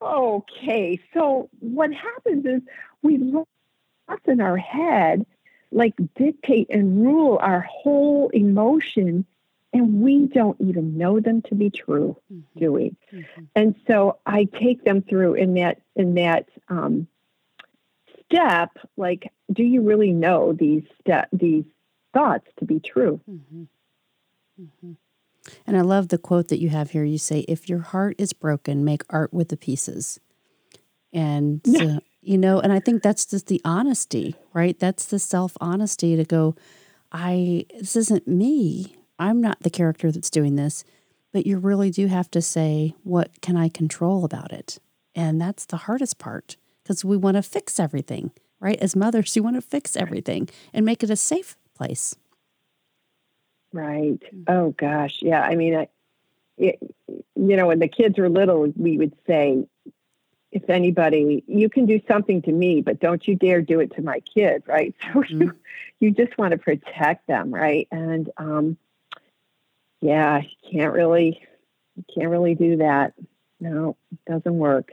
[0.00, 2.62] okay, so what happens is
[3.02, 3.18] we
[4.08, 5.26] thoughts in our head
[5.72, 9.24] like dictate and rule our whole emotion
[9.72, 12.60] and we don't even know them to be true mm-hmm.
[12.60, 13.42] do we mm-hmm.
[13.56, 17.06] and so i take them through in that in that um,
[18.26, 20.84] step like do you really know these
[21.32, 21.64] these
[22.12, 23.20] thoughts to be true?
[23.28, 23.64] Mm-hmm.
[24.60, 24.92] mm-hmm.
[25.66, 27.04] and i love the quote that you have here.
[27.04, 30.20] You say if your heart is broken make art with the pieces.
[31.12, 31.96] And yeah.
[31.96, 34.78] uh, you know and i think that's just the honesty right?
[34.78, 36.54] That's the self honesty to go
[37.12, 38.96] i this isn't me.
[39.18, 40.84] I'm not the character that's doing this.
[41.32, 44.78] But you really do have to say what can i control about it?
[45.14, 49.42] And that's the hardest part because we want to fix everything right as mothers you
[49.42, 52.14] want to fix everything and make it a safe place
[53.72, 54.44] right mm.
[54.48, 55.88] oh gosh yeah i mean I,
[56.56, 59.64] it, you know when the kids were little we would say
[60.54, 64.02] if anybody, you can do something to me, but don't you dare do it to
[64.02, 64.94] my kid, right?
[65.12, 65.42] So mm-hmm.
[65.42, 65.54] you,
[65.98, 67.88] you just want to protect them, right?
[67.90, 68.76] And um,
[70.00, 71.42] yeah, you can't really,
[71.96, 73.14] you can't really do that.
[73.58, 74.92] No, it doesn't work.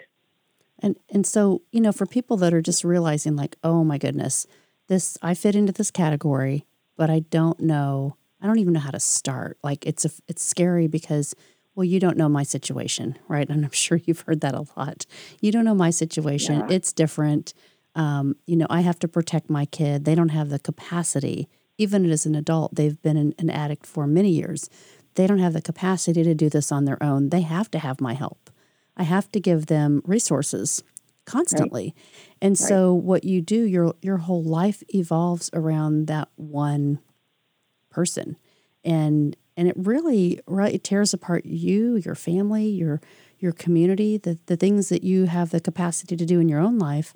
[0.82, 4.48] And and so you know, for people that are just realizing, like, oh my goodness,
[4.88, 6.66] this I fit into this category,
[6.98, 9.58] but I don't know, I don't even know how to start.
[9.64, 11.36] Like, it's a, it's scary because
[11.74, 13.48] well, you don't know my situation, right?
[13.50, 15.06] And I'm sure you've heard that a lot.
[15.40, 16.60] You don't know my situation.
[16.60, 16.76] Yeah.
[16.76, 17.54] It's different.
[17.96, 20.06] Um, you know, I have to protect my kid.
[20.06, 21.50] They don't have the capacity,
[21.82, 24.70] even as an adult, they've been an, an addict for many years.
[25.16, 27.30] They don't have the capacity to do this on their own.
[27.30, 28.51] They have to have my help.
[28.98, 30.84] I have to give them resources
[31.26, 31.94] constantly.
[31.96, 32.38] Right.
[32.42, 32.68] And right.
[32.68, 37.00] so what you do, your your whole life evolves around that one
[37.90, 38.38] person.
[38.84, 43.02] And and it really right it tears apart you your family your
[43.40, 46.80] your community the, the things that you have the capacity to do in your own
[46.80, 47.14] life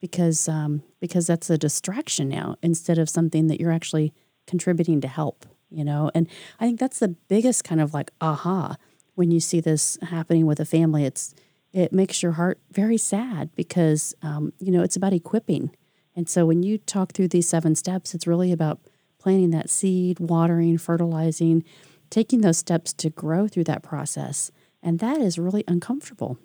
[0.00, 4.12] because um, because that's a distraction now instead of something that you're actually
[4.46, 6.28] contributing to help you know and
[6.60, 8.76] i think that's the biggest kind of like aha
[9.16, 11.34] when you see this happening with a family it's
[11.72, 15.70] it makes your heart very sad because um, you know it's about equipping
[16.14, 18.80] and so when you talk through these seven steps it's really about
[19.26, 21.64] planting that seed, watering, fertilizing,
[22.10, 24.52] taking those steps to grow through that process.
[24.84, 26.38] And that is really uncomfortable.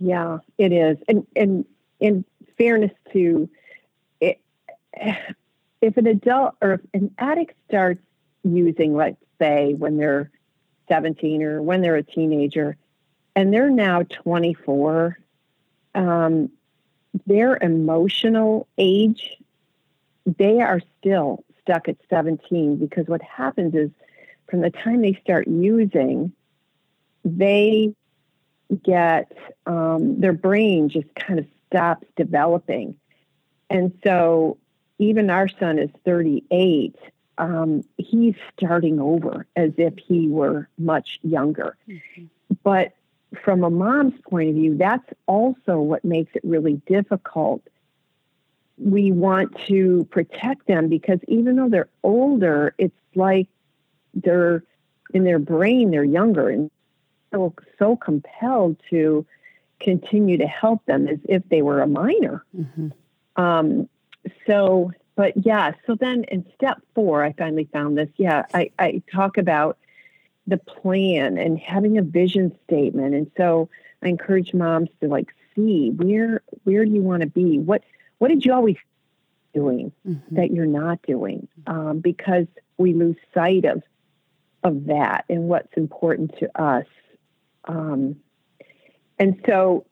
[0.00, 0.96] Yeah, it is.
[1.06, 1.66] And and
[2.00, 2.24] in
[2.56, 3.46] fairness to
[4.22, 4.40] it,
[5.82, 8.00] if an adult or if an addict starts
[8.42, 10.30] using, let's say, when they're
[10.88, 12.76] 17 or when they're a teenager,
[13.34, 15.18] and they're now 24,
[15.94, 16.50] um,
[17.26, 19.36] their emotional age
[20.26, 23.90] they are still stuck at 17 because what happens is
[24.50, 26.32] from the time they start using,
[27.24, 27.94] they
[28.82, 29.32] get
[29.66, 32.96] um, their brain just kind of stops developing.
[33.70, 34.58] And so
[34.98, 36.96] even our son is 38.
[37.38, 41.76] Um, he's starting over as if he were much younger.
[41.88, 42.24] Mm-hmm.
[42.62, 42.94] But
[43.42, 47.62] from a mom's point of view, that's also what makes it really difficult
[48.78, 53.48] we want to protect them because even though they're older, it's like
[54.14, 54.62] they're
[55.14, 56.70] in their brain, they're younger and
[57.32, 59.26] so, so compelled to
[59.80, 62.44] continue to help them as if they were a minor.
[62.56, 63.42] Mm-hmm.
[63.42, 63.88] Um,
[64.46, 68.10] so, but yeah, so then in step four, I finally found this.
[68.16, 69.78] Yeah, I, I talk about
[70.46, 73.14] the plan and having a vision statement.
[73.14, 73.68] And so
[74.02, 77.58] I encourage moms to like see where where do you want to be?
[77.58, 77.82] What
[78.18, 78.76] what did you always
[79.54, 80.36] doing mm-hmm.
[80.36, 83.82] that you're not doing um, because we lose sight of
[84.62, 86.86] of that and what's important to us
[87.64, 88.16] um,
[89.18, 89.86] and so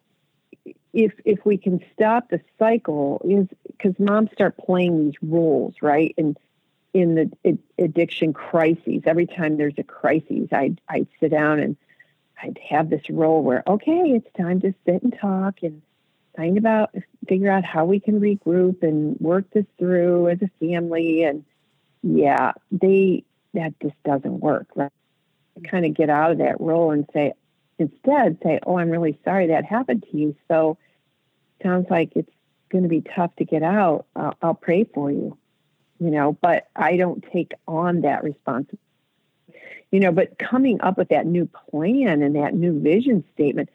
[0.95, 6.15] if if we can stop the cycle is because moms start playing these roles right?
[6.17, 6.39] And
[6.93, 11.77] in the addiction crises every time there's a crisis i'd i'd sit down and
[12.41, 15.83] i'd have this role where okay it's time to sit and talk and
[16.37, 16.95] find about
[17.29, 21.25] figure out how we can regroup and work this through as a family.
[21.25, 21.45] And
[22.03, 24.93] yeah they that just doesn't work right?
[25.65, 27.33] Kind of get out of that role and say
[27.79, 30.37] instead say oh i'm really sorry that happened to you.
[30.49, 30.77] So
[31.63, 32.31] sounds like it's
[32.71, 35.37] going to be tough to get out uh, i'll pray for you
[36.01, 38.79] you know but i don't take on that responsibility
[39.91, 43.69] you know but coming up with that new plan and that new vision statement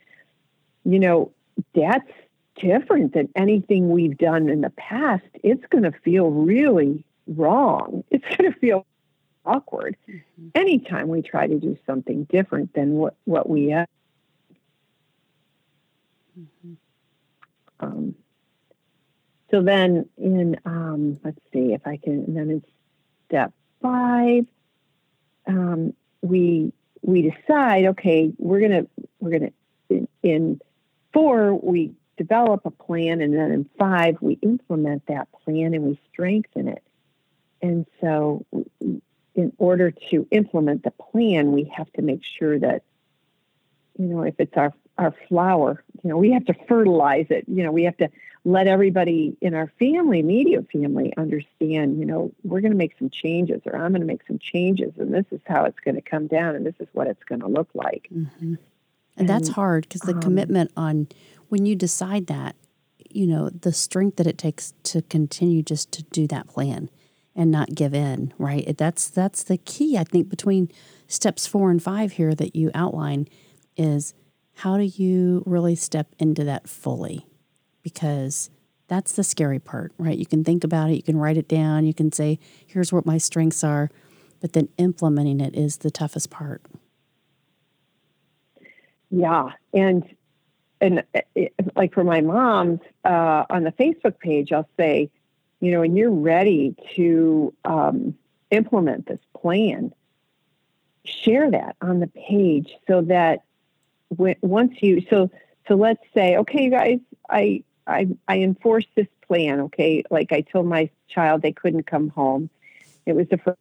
[0.83, 1.31] you know
[1.73, 2.11] that's
[2.59, 8.03] different than anything we've done in the past, it's going to feel really wrong.
[8.11, 8.85] It's going to feel
[9.45, 10.49] awkward mm-hmm.
[10.55, 13.87] anytime we try to do something different than what, what we have.
[16.39, 16.73] Mm-hmm.
[17.79, 18.15] Um,
[19.51, 22.33] so then in um, let's see if I can.
[22.33, 22.63] Then in
[23.27, 24.45] step five,
[25.47, 28.85] um, we we decide okay we're gonna
[29.19, 29.51] we're gonna
[29.89, 30.61] in, in
[31.13, 35.99] four we develop a plan and then in five we implement that plan and we
[36.11, 36.83] strengthen it
[37.61, 38.45] and so
[39.35, 42.83] in order to implement the plan we have to make sure that
[43.97, 45.83] you know if it's our our flower.
[46.03, 47.45] You know we have to fertilize it.
[47.47, 48.09] You know we have to
[48.45, 53.09] let everybody in our family immediate family understand you know we're going to make some
[53.09, 56.01] changes or i'm going to make some changes and this is how it's going to
[56.01, 58.07] come down and this is what it's going to look like.
[58.13, 58.43] Mm-hmm.
[58.43, 58.57] and,
[59.17, 61.07] and, that's hard because the um, commitment on
[61.49, 62.55] when you decide that
[63.09, 66.89] you know the strength that it takes to continue just to do that plan
[67.35, 68.77] and not give in right?
[68.77, 70.71] That's that's the key i think between
[71.07, 73.27] steps four and five here that you outline
[73.75, 74.13] is
[74.59, 77.25] how do you really step into that fully?
[77.81, 78.49] Because
[78.89, 80.17] that's the scary part, right?
[80.17, 83.05] You can think about it, you can write it down, you can say, here's what
[83.05, 83.89] my strengths are,
[84.41, 86.61] but then implementing it is the toughest part.
[89.09, 89.51] Yeah.
[89.73, 90.03] And
[90.81, 91.03] and
[91.35, 95.09] it, like for my moms uh, on the Facebook page, I'll say,
[95.61, 98.13] you know, when you're ready to um,
[98.51, 99.93] implement this plan,
[101.05, 103.43] share that on the page so that
[104.09, 105.29] once you so
[105.67, 106.99] so let's say okay you guys
[107.29, 110.03] I I I enforced this plan okay?
[110.09, 112.49] Like I told my child they couldn't come home.
[113.05, 113.57] It was the first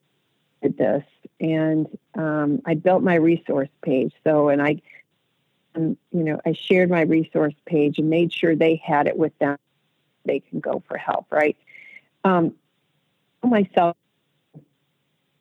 [0.62, 1.04] I did this.
[1.40, 4.12] And um, I built my resource page.
[4.24, 4.82] So and I
[5.76, 9.38] um, you know I shared my resource page and made sure they had it with
[9.38, 9.58] them.
[10.24, 11.56] They can go for help right?
[12.24, 12.54] Um,
[13.42, 13.96] myself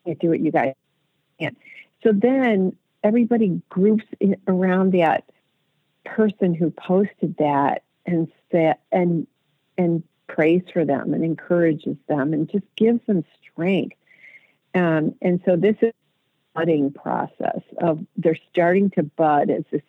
[0.05, 0.73] can't do what you guys
[1.39, 1.55] can.
[2.03, 4.05] So then everybody groups
[4.47, 5.23] around that
[6.05, 9.27] person who posted that and set and
[9.77, 13.95] and prays for them and encourages them and just gives them strength.
[14.73, 15.93] Um, and so this is
[16.53, 19.81] budding process of they're starting to bud as this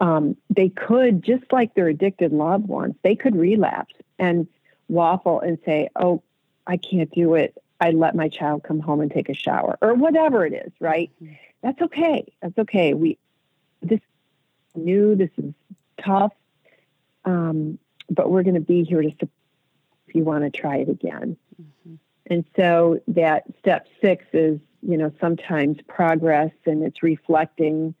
[0.00, 4.46] um, they could just like their addicted loved ones they could relapse and
[4.88, 6.22] waffle and say oh
[6.66, 9.94] i can't do it i let my child come home and take a shower or
[9.94, 12.32] whatever it is right mm-hmm that's okay.
[12.40, 12.94] That's okay.
[12.94, 13.18] We
[13.82, 14.00] this
[14.74, 15.14] new.
[15.14, 15.52] This is
[16.02, 16.32] tough,
[17.24, 17.78] um,
[18.08, 19.30] but we're going to be here to support
[20.08, 21.36] if you want to try it again.
[21.60, 21.94] Mm-hmm.
[22.26, 27.94] And so that step six is, you know, sometimes progress, and it's reflecting.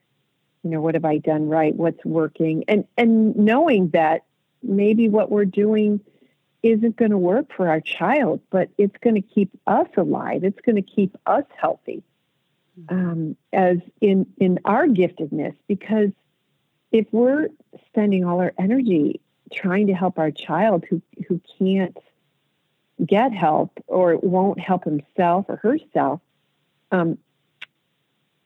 [0.62, 1.74] You know, what have I done right?
[1.74, 2.64] What's working?
[2.68, 4.24] And and knowing that
[4.62, 6.00] maybe what we're doing
[6.62, 10.44] isn't going to work for our child, but it's going to keep us alive.
[10.44, 12.02] It's going to keep us healthy
[12.88, 16.10] um, as in in our giftedness because
[16.92, 17.48] if we're
[17.86, 19.20] spending all our energy
[19.52, 21.96] trying to help our child who who can't
[23.04, 26.20] get help or won't help himself or herself
[26.92, 27.18] um,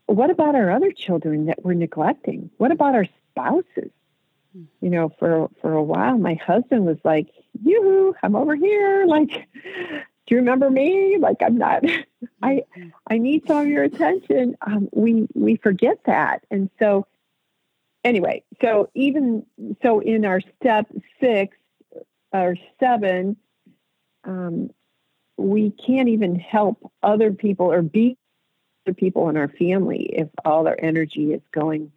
[0.07, 2.51] what about our other children that we're neglecting?
[2.59, 3.91] What about our spouses
[4.81, 7.29] you know for for a while my husband was like
[7.63, 9.47] yoo i'm over here like
[10.27, 11.19] do you remember me?
[11.19, 11.85] Like I'm not.
[12.43, 12.63] I.
[13.09, 14.57] I need some of your attention.
[14.67, 17.07] Um, we we forget that, and so
[18.03, 18.43] anyway.
[18.63, 19.45] So even
[19.83, 20.87] so, in our step
[21.21, 21.57] six
[22.33, 23.37] or seven,
[24.25, 24.71] um,
[25.37, 28.17] we can't even help other people or be
[28.87, 31.93] other people in our family if all our energy is going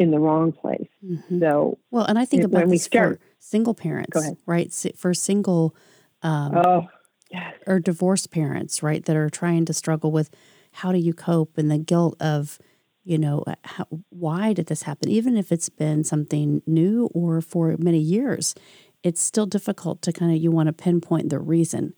[0.00, 0.88] in the wrong place.
[1.04, 1.40] Mm-hmm.
[1.40, 4.72] So well, and I think about when we start, single parents, right?
[4.96, 5.76] For single.
[6.22, 6.88] Um, oh
[7.30, 7.54] yes.
[7.66, 10.30] or divorced parents, right, that are trying to struggle with
[10.72, 12.58] how do you cope and the guilt of,
[13.04, 15.08] you know, uh, how, why did this happen?
[15.08, 18.54] Even if it's been something new or for many years,
[19.02, 21.94] it's still difficult to kind of, you want to pinpoint the reason.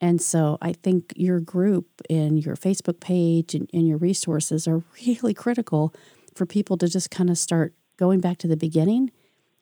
[0.00, 4.82] And so I think your group and your Facebook page and, and your resources are
[5.06, 5.94] really critical
[6.34, 9.10] for people to just kind of start going back to the beginning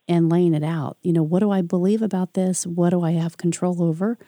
[0.07, 0.97] and laying it out.
[1.03, 2.67] You know, what do I believe about this?
[2.67, 4.19] What do I have control over?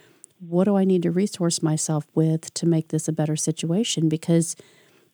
[0.40, 4.08] what do I need to resource myself with to make this a better situation?
[4.08, 4.56] Because,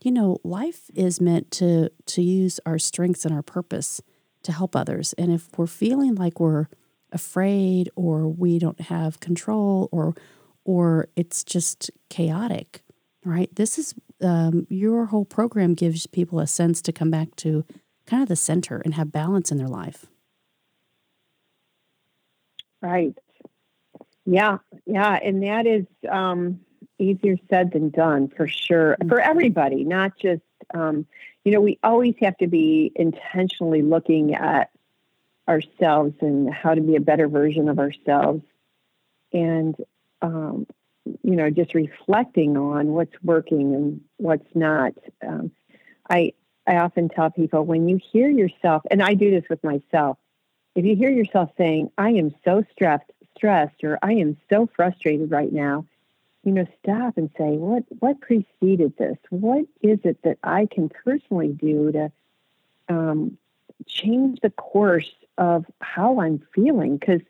[0.03, 4.01] you know, life is meant to to use our strengths and our purpose
[4.45, 5.13] to help others.
[5.15, 6.69] And if we're feeling like we're
[7.13, 10.15] afraid or we don't have control or
[10.65, 12.83] or it's just chaotic,
[13.25, 13.55] right?
[13.55, 17.65] This is um, your whole program gives people a sense to come back to
[18.07, 20.07] kind of the center and have balance in their life.
[22.81, 23.15] Right.
[24.25, 26.61] Yeah, yeah, and that is um,
[26.99, 30.43] easier said than done for sure for everybody, not just
[30.75, 31.07] um,
[31.45, 34.71] you know we always have to be intentionally looking at
[35.49, 38.43] ourselves and how to be a better version of ourselves.
[39.33, 39.77] And,
[40.23, 40.67] um,
[41.23, 44.93] you know, just reflecting on what's working and what's not.
[45.27, 45.51] Um,
[46.09, 46.33] I,
[46.67, 50.19] I often tell people when you hear yourself, and I do this with myself,
[50.75, 55.31] if you hear yourself saying, I am so stressed, stressed, or I am so frustrated
[55.31, 55.87] right now,
[56.45, 59.17] you know, stop and say, what what preceded this?
[59.31, 62.13] What is it that I can personally do to
[62.89, 63.37] um,
[63.87, 66.99] change the course of how I'm feeling?
[66.99, 67.23] Because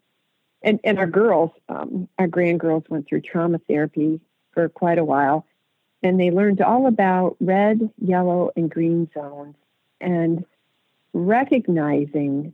[0.62, 4.20] and, and our girls, um, our grand girls went through trauma therapy
[4.52, 5.46] for quite a while,
[6.02, 9.54] and they learned all about red, yellow, and green zones,
[10.00, 10.44] and
[11.12, 12.52] recognizing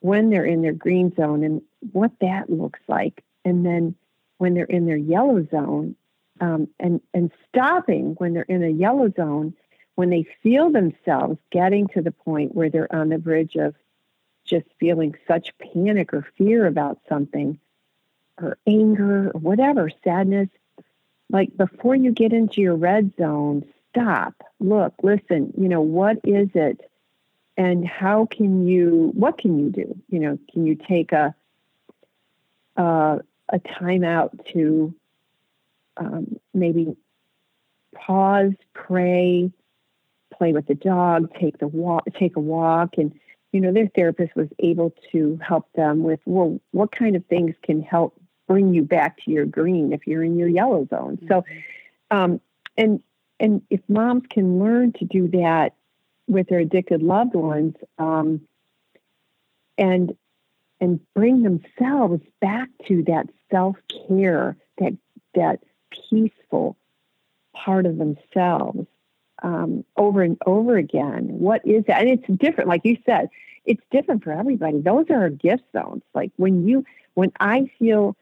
[0.00, 1.62] when they're in their green zone and
[1.92, 3.94] what that looks like, and then
[4.38, 5.94] when they're in their yellow zone,
[6.40, 9.54] um, and and stopping when they're in a yellow zone,
[9.94, 13.74] when they feel themselves getting to the point where they're on the bridge of
[14.46, 17.58] just feeling such panic or fear about something,
[18.40, 20.48] or anger or whatever, sadness.
[21.28, 25.52] Like before you get into your red zone, stop, look, listen.
[25.58, 26.80] You know what is it?
[27.56, 31.34] and how can you what can you do you know can you take a
[32.76, 33.18] uh,
[33.48, 34.94] a time out to
[35.96, 36.94] um, maybe
[37.94, 39.50] pause pray
[40.36, 43.18] play with the dog take the walk take a walk and
[43.52, 47.54] you know their therapist was able to help them with well what kind of things
[47.62, 51.28] can help bring you back to your green if you're in your yellow zone mm-hmm.
[51.28, 51.44] so
[52.10, 52.40] um,
[52.76, 53.02] and
[53.38, 55.74] and if moms can learn to do that
[56.28, 58.40] with their addicted loved ones um,
[59.78, 60.16] and
[60.80, 64.92] and bring themselves back to that self-care that
[65.34, 65.60] that
[66.10, 66.76] peaceful
[67.54, 68.86] part of themselves
[69.42, 73.28] um, over and over again what is that and it's different like you said
[73.64, 76.84] it's different for everybody those are our gift zones like when you
[77.14, 78.16] when i feel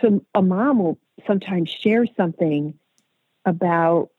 [0.00, 2.78] so a mom will sometimes share something
[3.44, 4.10] about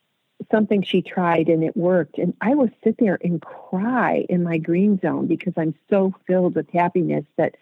[0.51, 2.17] something she tried and it worked.
[2.17, 6.55] And I will sit there and cry in my green zone because I'm so filled
[6.55, 7.55] with happiness that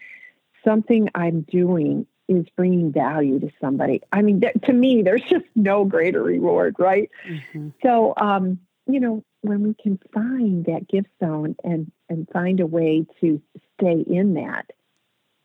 [0.64, 4.02] something I'm doing is bringing value to somebody.
[4.12, 7.10] I mean, th- to me, there's just no greater reward, right?
[7.28, 7.70] Mm-hmm.
[7.84, 12.66] So, um, you know, when we can find that gift zone and and find a
[12.66, 13.42] way to
[13.78, 14.72] stay in that,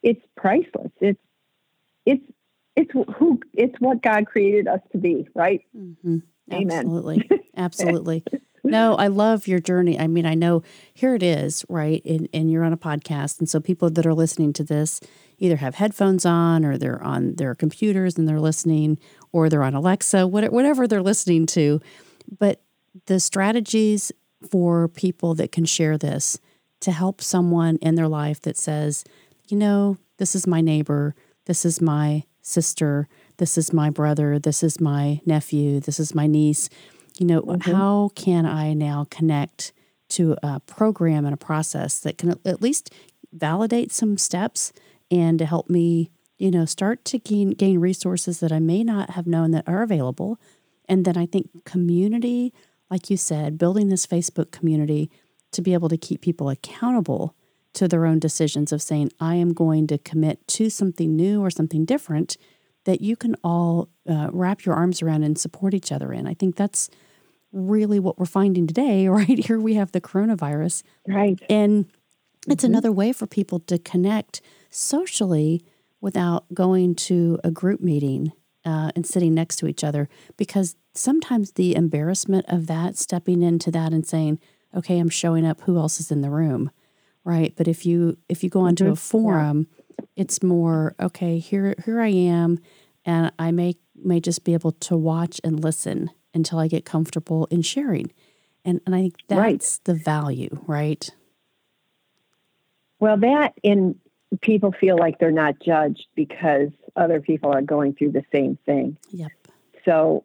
[0.02, 0.92] it's priceless.
[1.00, 1.20] It's
[2.06, 2.24] it's
[2.76, 5.62] it's who it's what God created us to be, right?
[5.76, 6.18] Mm-hmm.
[6.52, 6.78] Amen.
[6.78, 7.30] Absolutely.
[7.56, 8.24] Absolutely.
[8.64, 9.98] no, I love your journey.
[9.98, 10.62] I mean, I know
[10.94, 12.04] here it is, right?
[12.04, 13.38] And, and you're on a podcast.
[13.38, 15.00] And so people that are listening to this
[15.38, 18.98] either have headphones on or they're on their computers and they're listening
[19.32, 21.80] or they're on Alexa, whatever they're listening to.
[22.38, 22.62] But
[23.06, 24.12] the strategies
[24.48, 26.38] for people that can share this
[26.80, 29.04] to help someone in their life that says,
[29.48, 31.14] you know, this is my neighbor,
[31.46, 36.26] this is my sister, this is my brother, this is my nephew, this is my
[36.26, 36.68] niece.
[37.18, 37.70] You know, mm-hmm.
[37.70, 39.72] how can I now connect
[40.10, 42.92] to a program and a process that can at least
[43.32, 44.72] validate some steps
[45.10, 49.10] and to help me, you know, start to gain gain resources that I may not
[49.10, 50.38] have known that are available.
[50.88, 52.52] And then I think community,
[52.90, 55.10] like you said, building this Facebook community
[55.52, 57.34] to be able to keep people accountable
[57.72, 61.50] to their own decisions of saying, I am going to commit to something new or
[61.50, 62.36] something different
[62.84, 66.26] that you can all uh, wrap your arms around and support each other in.
[66.26, 66.90] I think that's
[67.52, 69.44] really what we're finding today, right?
[69.44, 70.82] Here we have the coronavirus.
[71.06, 71.40] Right.
[71.48, 71.86] And
[72.48, 72.72] it's mm-hmm.
[72.72, 75.62] another way for people to connect socially
[76.00, 78.32] without going to a group meeting
[78.64, 83.70] uh, and sitting next to each other because sometimes the embarrassment of that, stepping into
[83.70, 84.38] that and saying,
[84.74, 86.70] okay, I'm showing up, who else is in the room?
[87.24, 87.52] Right.
[87.56, 88.94] But if you if you go onto mm-hmm.
[88.94, 89.66] a forum,
[89.98, 90.04] yeah.
[90.16, 92.58] it's more, okay, here here I am
[93.04, 97.46] and I may may just be able to watch and listen until I get comfortable
[97.50, 98.12] in sharing.
[98.64, 99.80] And and I think that's right.
[99.84, 101.08] the value, right?
[102.98, 103.98] Well, that in
[104.40, 108.96] people feel like they're not judged because other people are going through the same thing.
[109.10, 109.30] Yep.
[109.84, 110.24] So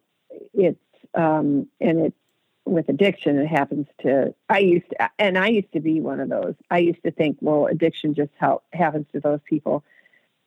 [0.54, 0.78] it's
[1.14, 2.16] um, and it's
[2.64, 6.28] with addiction it happens to i used to, and i used to be one of
[6.28, 8.32] those i used to think well addiction just
[8.72, 9.84] happens to those people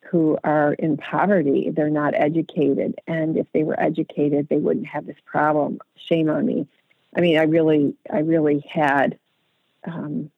[0.09, 1.69] who are in poverty.
[1.69, 2.95] They're not educated.
[3.05, 5.79] And if they were educated, they wouldn't have this problem.
[5.95, 6.67] Shame on me.
[7.15, 9.19] I mean, I really, I really had
[9.83, 10.31] um,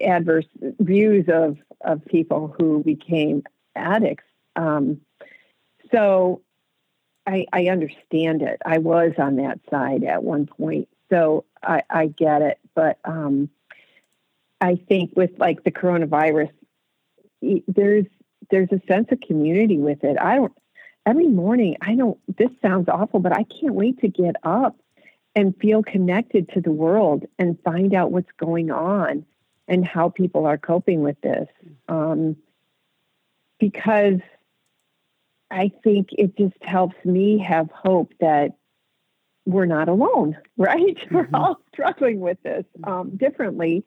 [0.00, 3.42] adverse views of, of people who became
[3.74, 4.24] addicts.
[4.54, 5.00] Um,
[5.92, 6.40] so
[7.26, 8.60] I, I understand it.
[8.64, 10.88] I was on that side at one point.
[11.10, 12.58] So I, I get it.
[12.74, 13.50] But um,
[14.60, 16.50] I think with like the coronavirus,
[17.68, 18.06] there's
[18.50, 20.16] there's a sense of community with it.
[20.20, 20.52] I don't
[21.04, 21.76] every morning.
[21.80, 22.18] I don't.
[22.36, 24.76] This sounds awful, but I can't wait to get up
[25.34, 29.24] and feel connected to the world and find out what's going on
[29.68, 31.48] and how people are coping with this.
[31.88, 32.36] Um,
[33.58, 34.20] because
[35.56, 38.50] I think it just helps me have hope that
[39.46, 40.78] we're not alone, right?
[40.78, 41.14] Mm-hmm.
[41.14, 43.84] We're all struggling with this um, differently.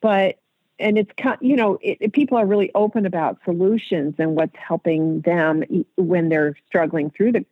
[0.00, 0.36] But,
[0.78, 1.10] and it's,
[1.40, 5.64] you know, it, it, people are really open about solutions and what's helping them
[5.96, 7.46] when they're struggling through the,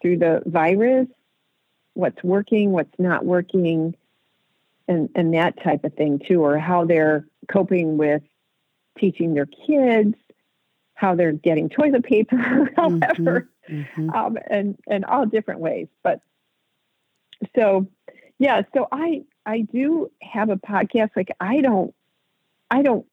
[0.00, 1.08] through the virus,
[1.94, 3.96] what's working, what's not working,
[4.86, 8.22] and, and that type of thing too, or how they're coping with
[8.98, 10.14] teaching their kids,
[11.00, 12.36] how they're getting toilet paper,
[12.76, 14.10] however, mm-hmm, mm-hmm.
[14.10, 15.88] Um, and and all different ways.
[16.02, 16.20] But
[17.56, 17.86] so,
[18.38, 21.12] yeah, so I I do have a podcast.
[21.16, 21.94] Like I don't,
[22.70, 23.06] I don't.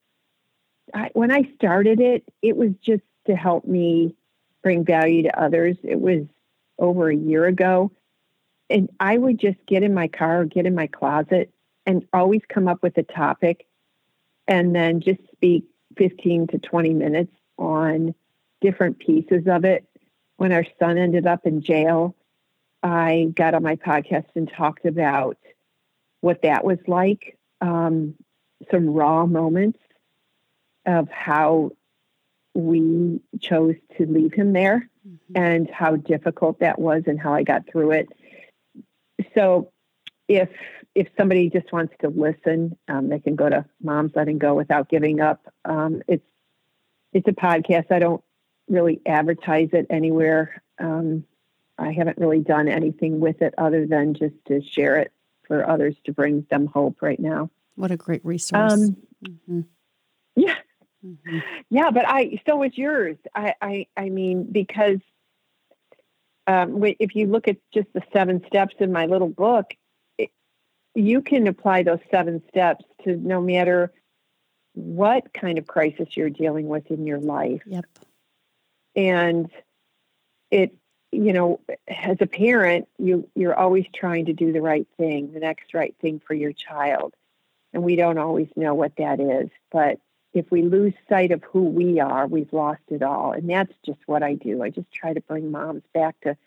[0.94, 4.16] I, when I started it, it was just to help me
[4.64, 5.78] bring value to others.
[5.82, 6.26] It was
[6.78, 7.94] over a year ago,
[8.70, 11.54] and I would just get in my car or get in my closet
[11.86, 13.66] and always come up with a topic
[14.46, 15.64] and then just speak
[15.98, 18.14] 15 to 20 minutes on
[18.62, 19.86] different pieces of it.
[20.38, 22.16] When our son ended up in jail,
[22.84, 25.38] I got on my podcast and talked about
[26.22, 28.16] what that was like, um,
[28.72, 29.80] some raw moments
[30.86, 31.72] of how
[32.54, 35.34] we chose to leave him there mm-hmm.
[35.36, 38.08] and how difficult that was and how I got through it.
[39.36, 39.72] So
[40.28, 40.50] if
[40.96, 44.90] if somebody just wants to listen, um, they can go to Moms Letting Go Without
[44.90, 45.42] Giving Up.
[45.64, 46.26] Um, it's
[47.14, 47.92] it's a podcast.
[47.92, 48.24] I don't
[48.68, 50.62] really advertise it anywhere.
[50.80, 51.24] Um,
[51.78, 55.12] I haven't really done anything with it other than just to share it
[55.48, 57.50] for others to bring them hope right now.
[57.76, 58.74] What a great resource.
[58.74, 59.62] Um, mm-hmm.
[60.36, 60.56] Yeah.
[61.06, 61.40] Mm-hmm.
[61.70, 63.18] Yeah, but I so was yours.
[63.36, 64.98] I I, I mean because
[66.48, 69.74] um, if you look at just the seven steps in my little book,
[70.96, 73.94] you can apply those seven steps to no matter
[74.78, 77.64] what kind of crisis you're dealing with in your life.
[77.66, 77.86] Yep.
[78.96, 79.50] And
[80.52, 80.76] it,
[81.12, 85.40] you know, as a parent, you you're always trying to do the right thing, the
[85.40, 87.16] next right thing for your child.
[87.74, 90.00] And we don't always know what that is, but
[90.34, 93.32] if we lose sight of who we are, we've lost it all.
[93.32, 94.62] And that's just what I do.
[94.62, 96.38] I just try to bring moms back to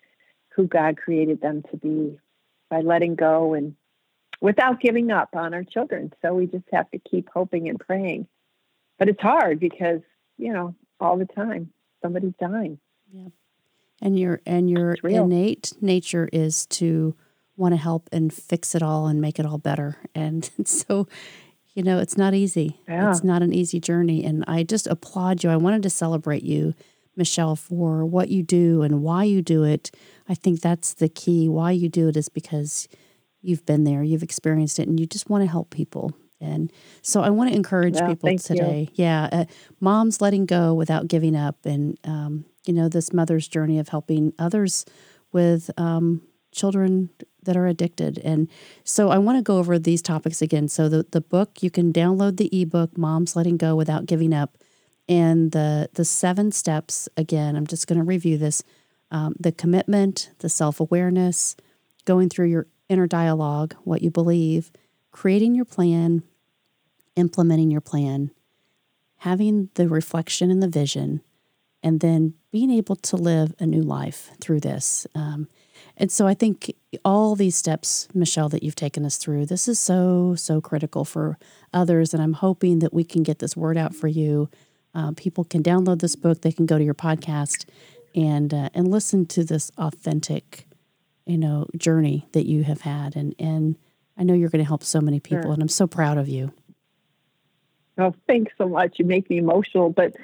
[0.55, 2.17] who God created them to be
[2.69, 3.75] by letting go and
[4.41, 6.11] without giving up on our children.
[6.21, 8.27] So we just have to keep hoping and praying.
[8.99, 10.01] But it's hard because,
[10.37, 11.71] you know, all the time
[12.01, 12.79] somebody's dying.
[13.13, 13.29] Yeah.
[14.01, 17.15] And your and your innate nature is to
[17.55, 19.97] want to help and fix it all and make it all better.
[20.15, 21.07] And so,
[21.75, 22.81] you know, it's not easy.
[22.87, 23.11] Yeah.
[23.11, 24.23] It's not an easy journey.
[24.23, 25.51] And I just applaud you.
[25.51, 26.73] I wanted to celebrate you,
[27.15, 29.91] Michelle, for what you do and why you do it.
[30.27, 31.47] I think that's the key.
[31.47, 32.87] Why you do it is because
[33.41, 36.11] you've been there, you've experienced it, and you just want to help people.
[36.39, 36.71] And
[37.01, 38.89] so I want to encourage yeah, people today.
[38.95, 39.03] You.
[39.05, 39.29] Yeah.
[39.31, 39.45] Uh,
[39.79, 41.65] moms letting go without giving up.
[41.65, 44.83] And, um, you know, this mother's journey of helping others
[45.31, 47.09] with um, children
[47.43, 48.17] that are addicted.
[48.19, 48.49] And
[48.83, 50.67] so I want to go over these topics again.
[50.67, 54.57] So the, the book, you can download the ebook, Moms Letting Go Without Giving Up.
[55.07, 58.63] And the, the seven steps, again, I'm just going to review this
[59.11, 61.57] um, the commitment, the self awareness,
[62.05, 64.69] going through your inner dialogue, what you believe,
[65.11, 66.23] creating your plan,
[67.15, 68.31] implementing your plan,
[69.19, 71.21] having the reflection and the vision,
[71.81, 75.07] and then being able to live a new life through this.
[75.15, 75.47] Um,
[75.97, 76.75] and so I think
[77.05, 81.37] all these steps, Michelle, that you've taken us through, this is so, so critical for
[81.73, 82.13] others.
[82.13, 84.49] And I'm hoping that we can get this word out for you.
[84.93, 87.65] Uh, people can download this book, they can go to your podcast
[88.13, 90.67] and uh, and listen to this authentic
[91.25, 93.75] you know journey that you have had and and
[94.17, 95.53] I know you're going to help so many people sure.
[95.53, 96.51] and I'm so proud of you.
[97.97, 98.99] Oh, thanks so much.
[98.99, 99.89] You make me emotional.
[99.89, 100.15] But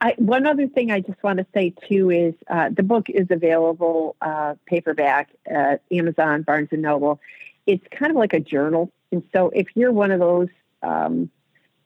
[0.00, 3.26] I, one other thing I just want to say too is uh, the book is
[3.30, 7.20] available uh, paperback at Amazon, Barnes and Noble.
[7.66, 10.48] It's kind of like a journal, and so if you're one of those
[10.82, 11.30] um,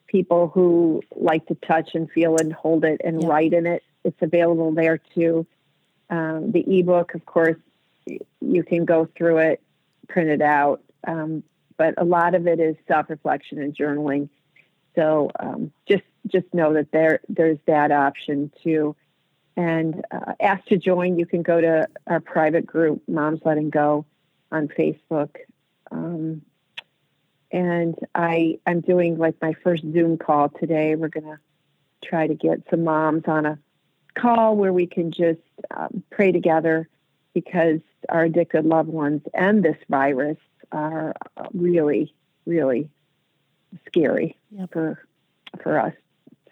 [0.07, 3.27] people who like to touch and feel and hold it and yeah.
[3.27, 5.45] write in it, it's available there too.
[6.09, 7.57] Um, the ebook, of course,
[8.05, 9.61] you can go through it,
[10.07, 10.81] print it out.
[11.07, 11.43] Um,
[11.77, 14.29] but a lot of it is self-reflection and journaling.
[14.95, 18.95] So um, just just know that there there's that option too.
[19.57, 21.17] And uh, ask to join.
[21.17, 24.05] You can go to our private group, Moms Letting Go,
[24.51, 25.35] on Facebook.
[25.91, 26.41] Um,
[27.51, 30.95] and I I'm doing like my first Zoom call today.
[30.95, 31.39] We're gonna
[32.03, 33.59] try to get some moms on a
[34.15, 35.39] call where we can just
[35.75, 36.87] um, pray together
[37.33, 37.79] because
[38.09, 40.37] our addicted loved ones and this virus
[40.71, 41.13] are
[41.53, 42.13] really,
[42.45, 42.89] really
[43.87, 44.71] scary yep.
[44.71, 45.05] for
[45.61, 45.93] for us.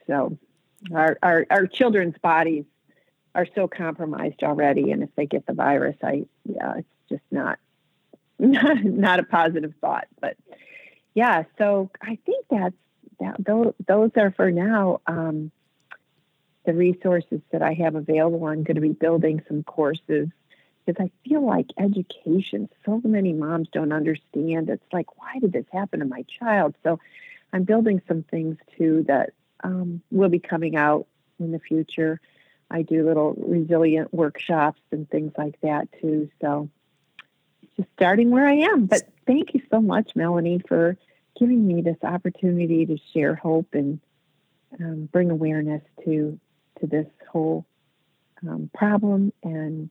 [0.08, 0.38] So
[0.94, 2.66] our, our our children's bodies
[3.36, 7.60] are so compromised already, and if they get the virus, I yeah, it's just not
[8.40, 10.08] not, not a positive thought.
[10.20, 10.38] But
[11.14, 12.76] yeah, so I think that's
[13.20, 13.36] that.
[13.44, 15.02] Those, those are for now.
[15.08, 15.52] Um,
[16.66, 18.46] the resources that I have available.
[18.46, 20.30] I'm going to be building some courses
[20.86, 24.70] because I feel like education, so many moms don't understand.
[24.70, 26.76] It's like, why did this happen to my child?
[26.84, 27.00] So
[27.52, 29.32] I'm building some things too that
[29.64, 31.08] um, will be coming out
[31.40, 32.20] in the future.
[32.70, 36.30] I do little resilient workshops and things like that too.
[36.42, 36.70] So
[37.78, 38.86] just starting where I am.
[38.86, 40.98] But thank you so much, Melanie, for
[41.40, 44.00] giving me this opportunity to share hope and
[44.80, 46.40] um, bring awareness to
[46.80, 47.66] to this whole
[48.48, 49.90] um, problem and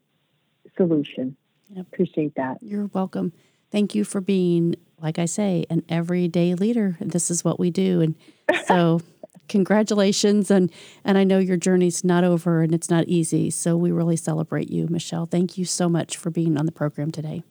[0.76, 1.36] solution.
[1.70, 1.86] Yep.
[1.92, 2.58] Appreciate that.
[2.60, 3.32] You're welcome.
[3.70, 6.96] Thank you for being, like I say, an everyday leader.
[7.00, 8.00] This is what we do.
[8.00, 8.14] And
[8.66, 9.00] so
[9.48, 10.70] congratulations and
[11.04, 13.50] and I know your journey's not over and it's not easy.
[13.50, 15.26] So we really celebrate you, Michelle.
[15.26, 17.42] Thank you so much for being on the program today.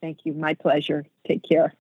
[0.00, 0.32] Thank you.
[0.32, 1.06] My pleasure.
[1.26, 1.74] Take care.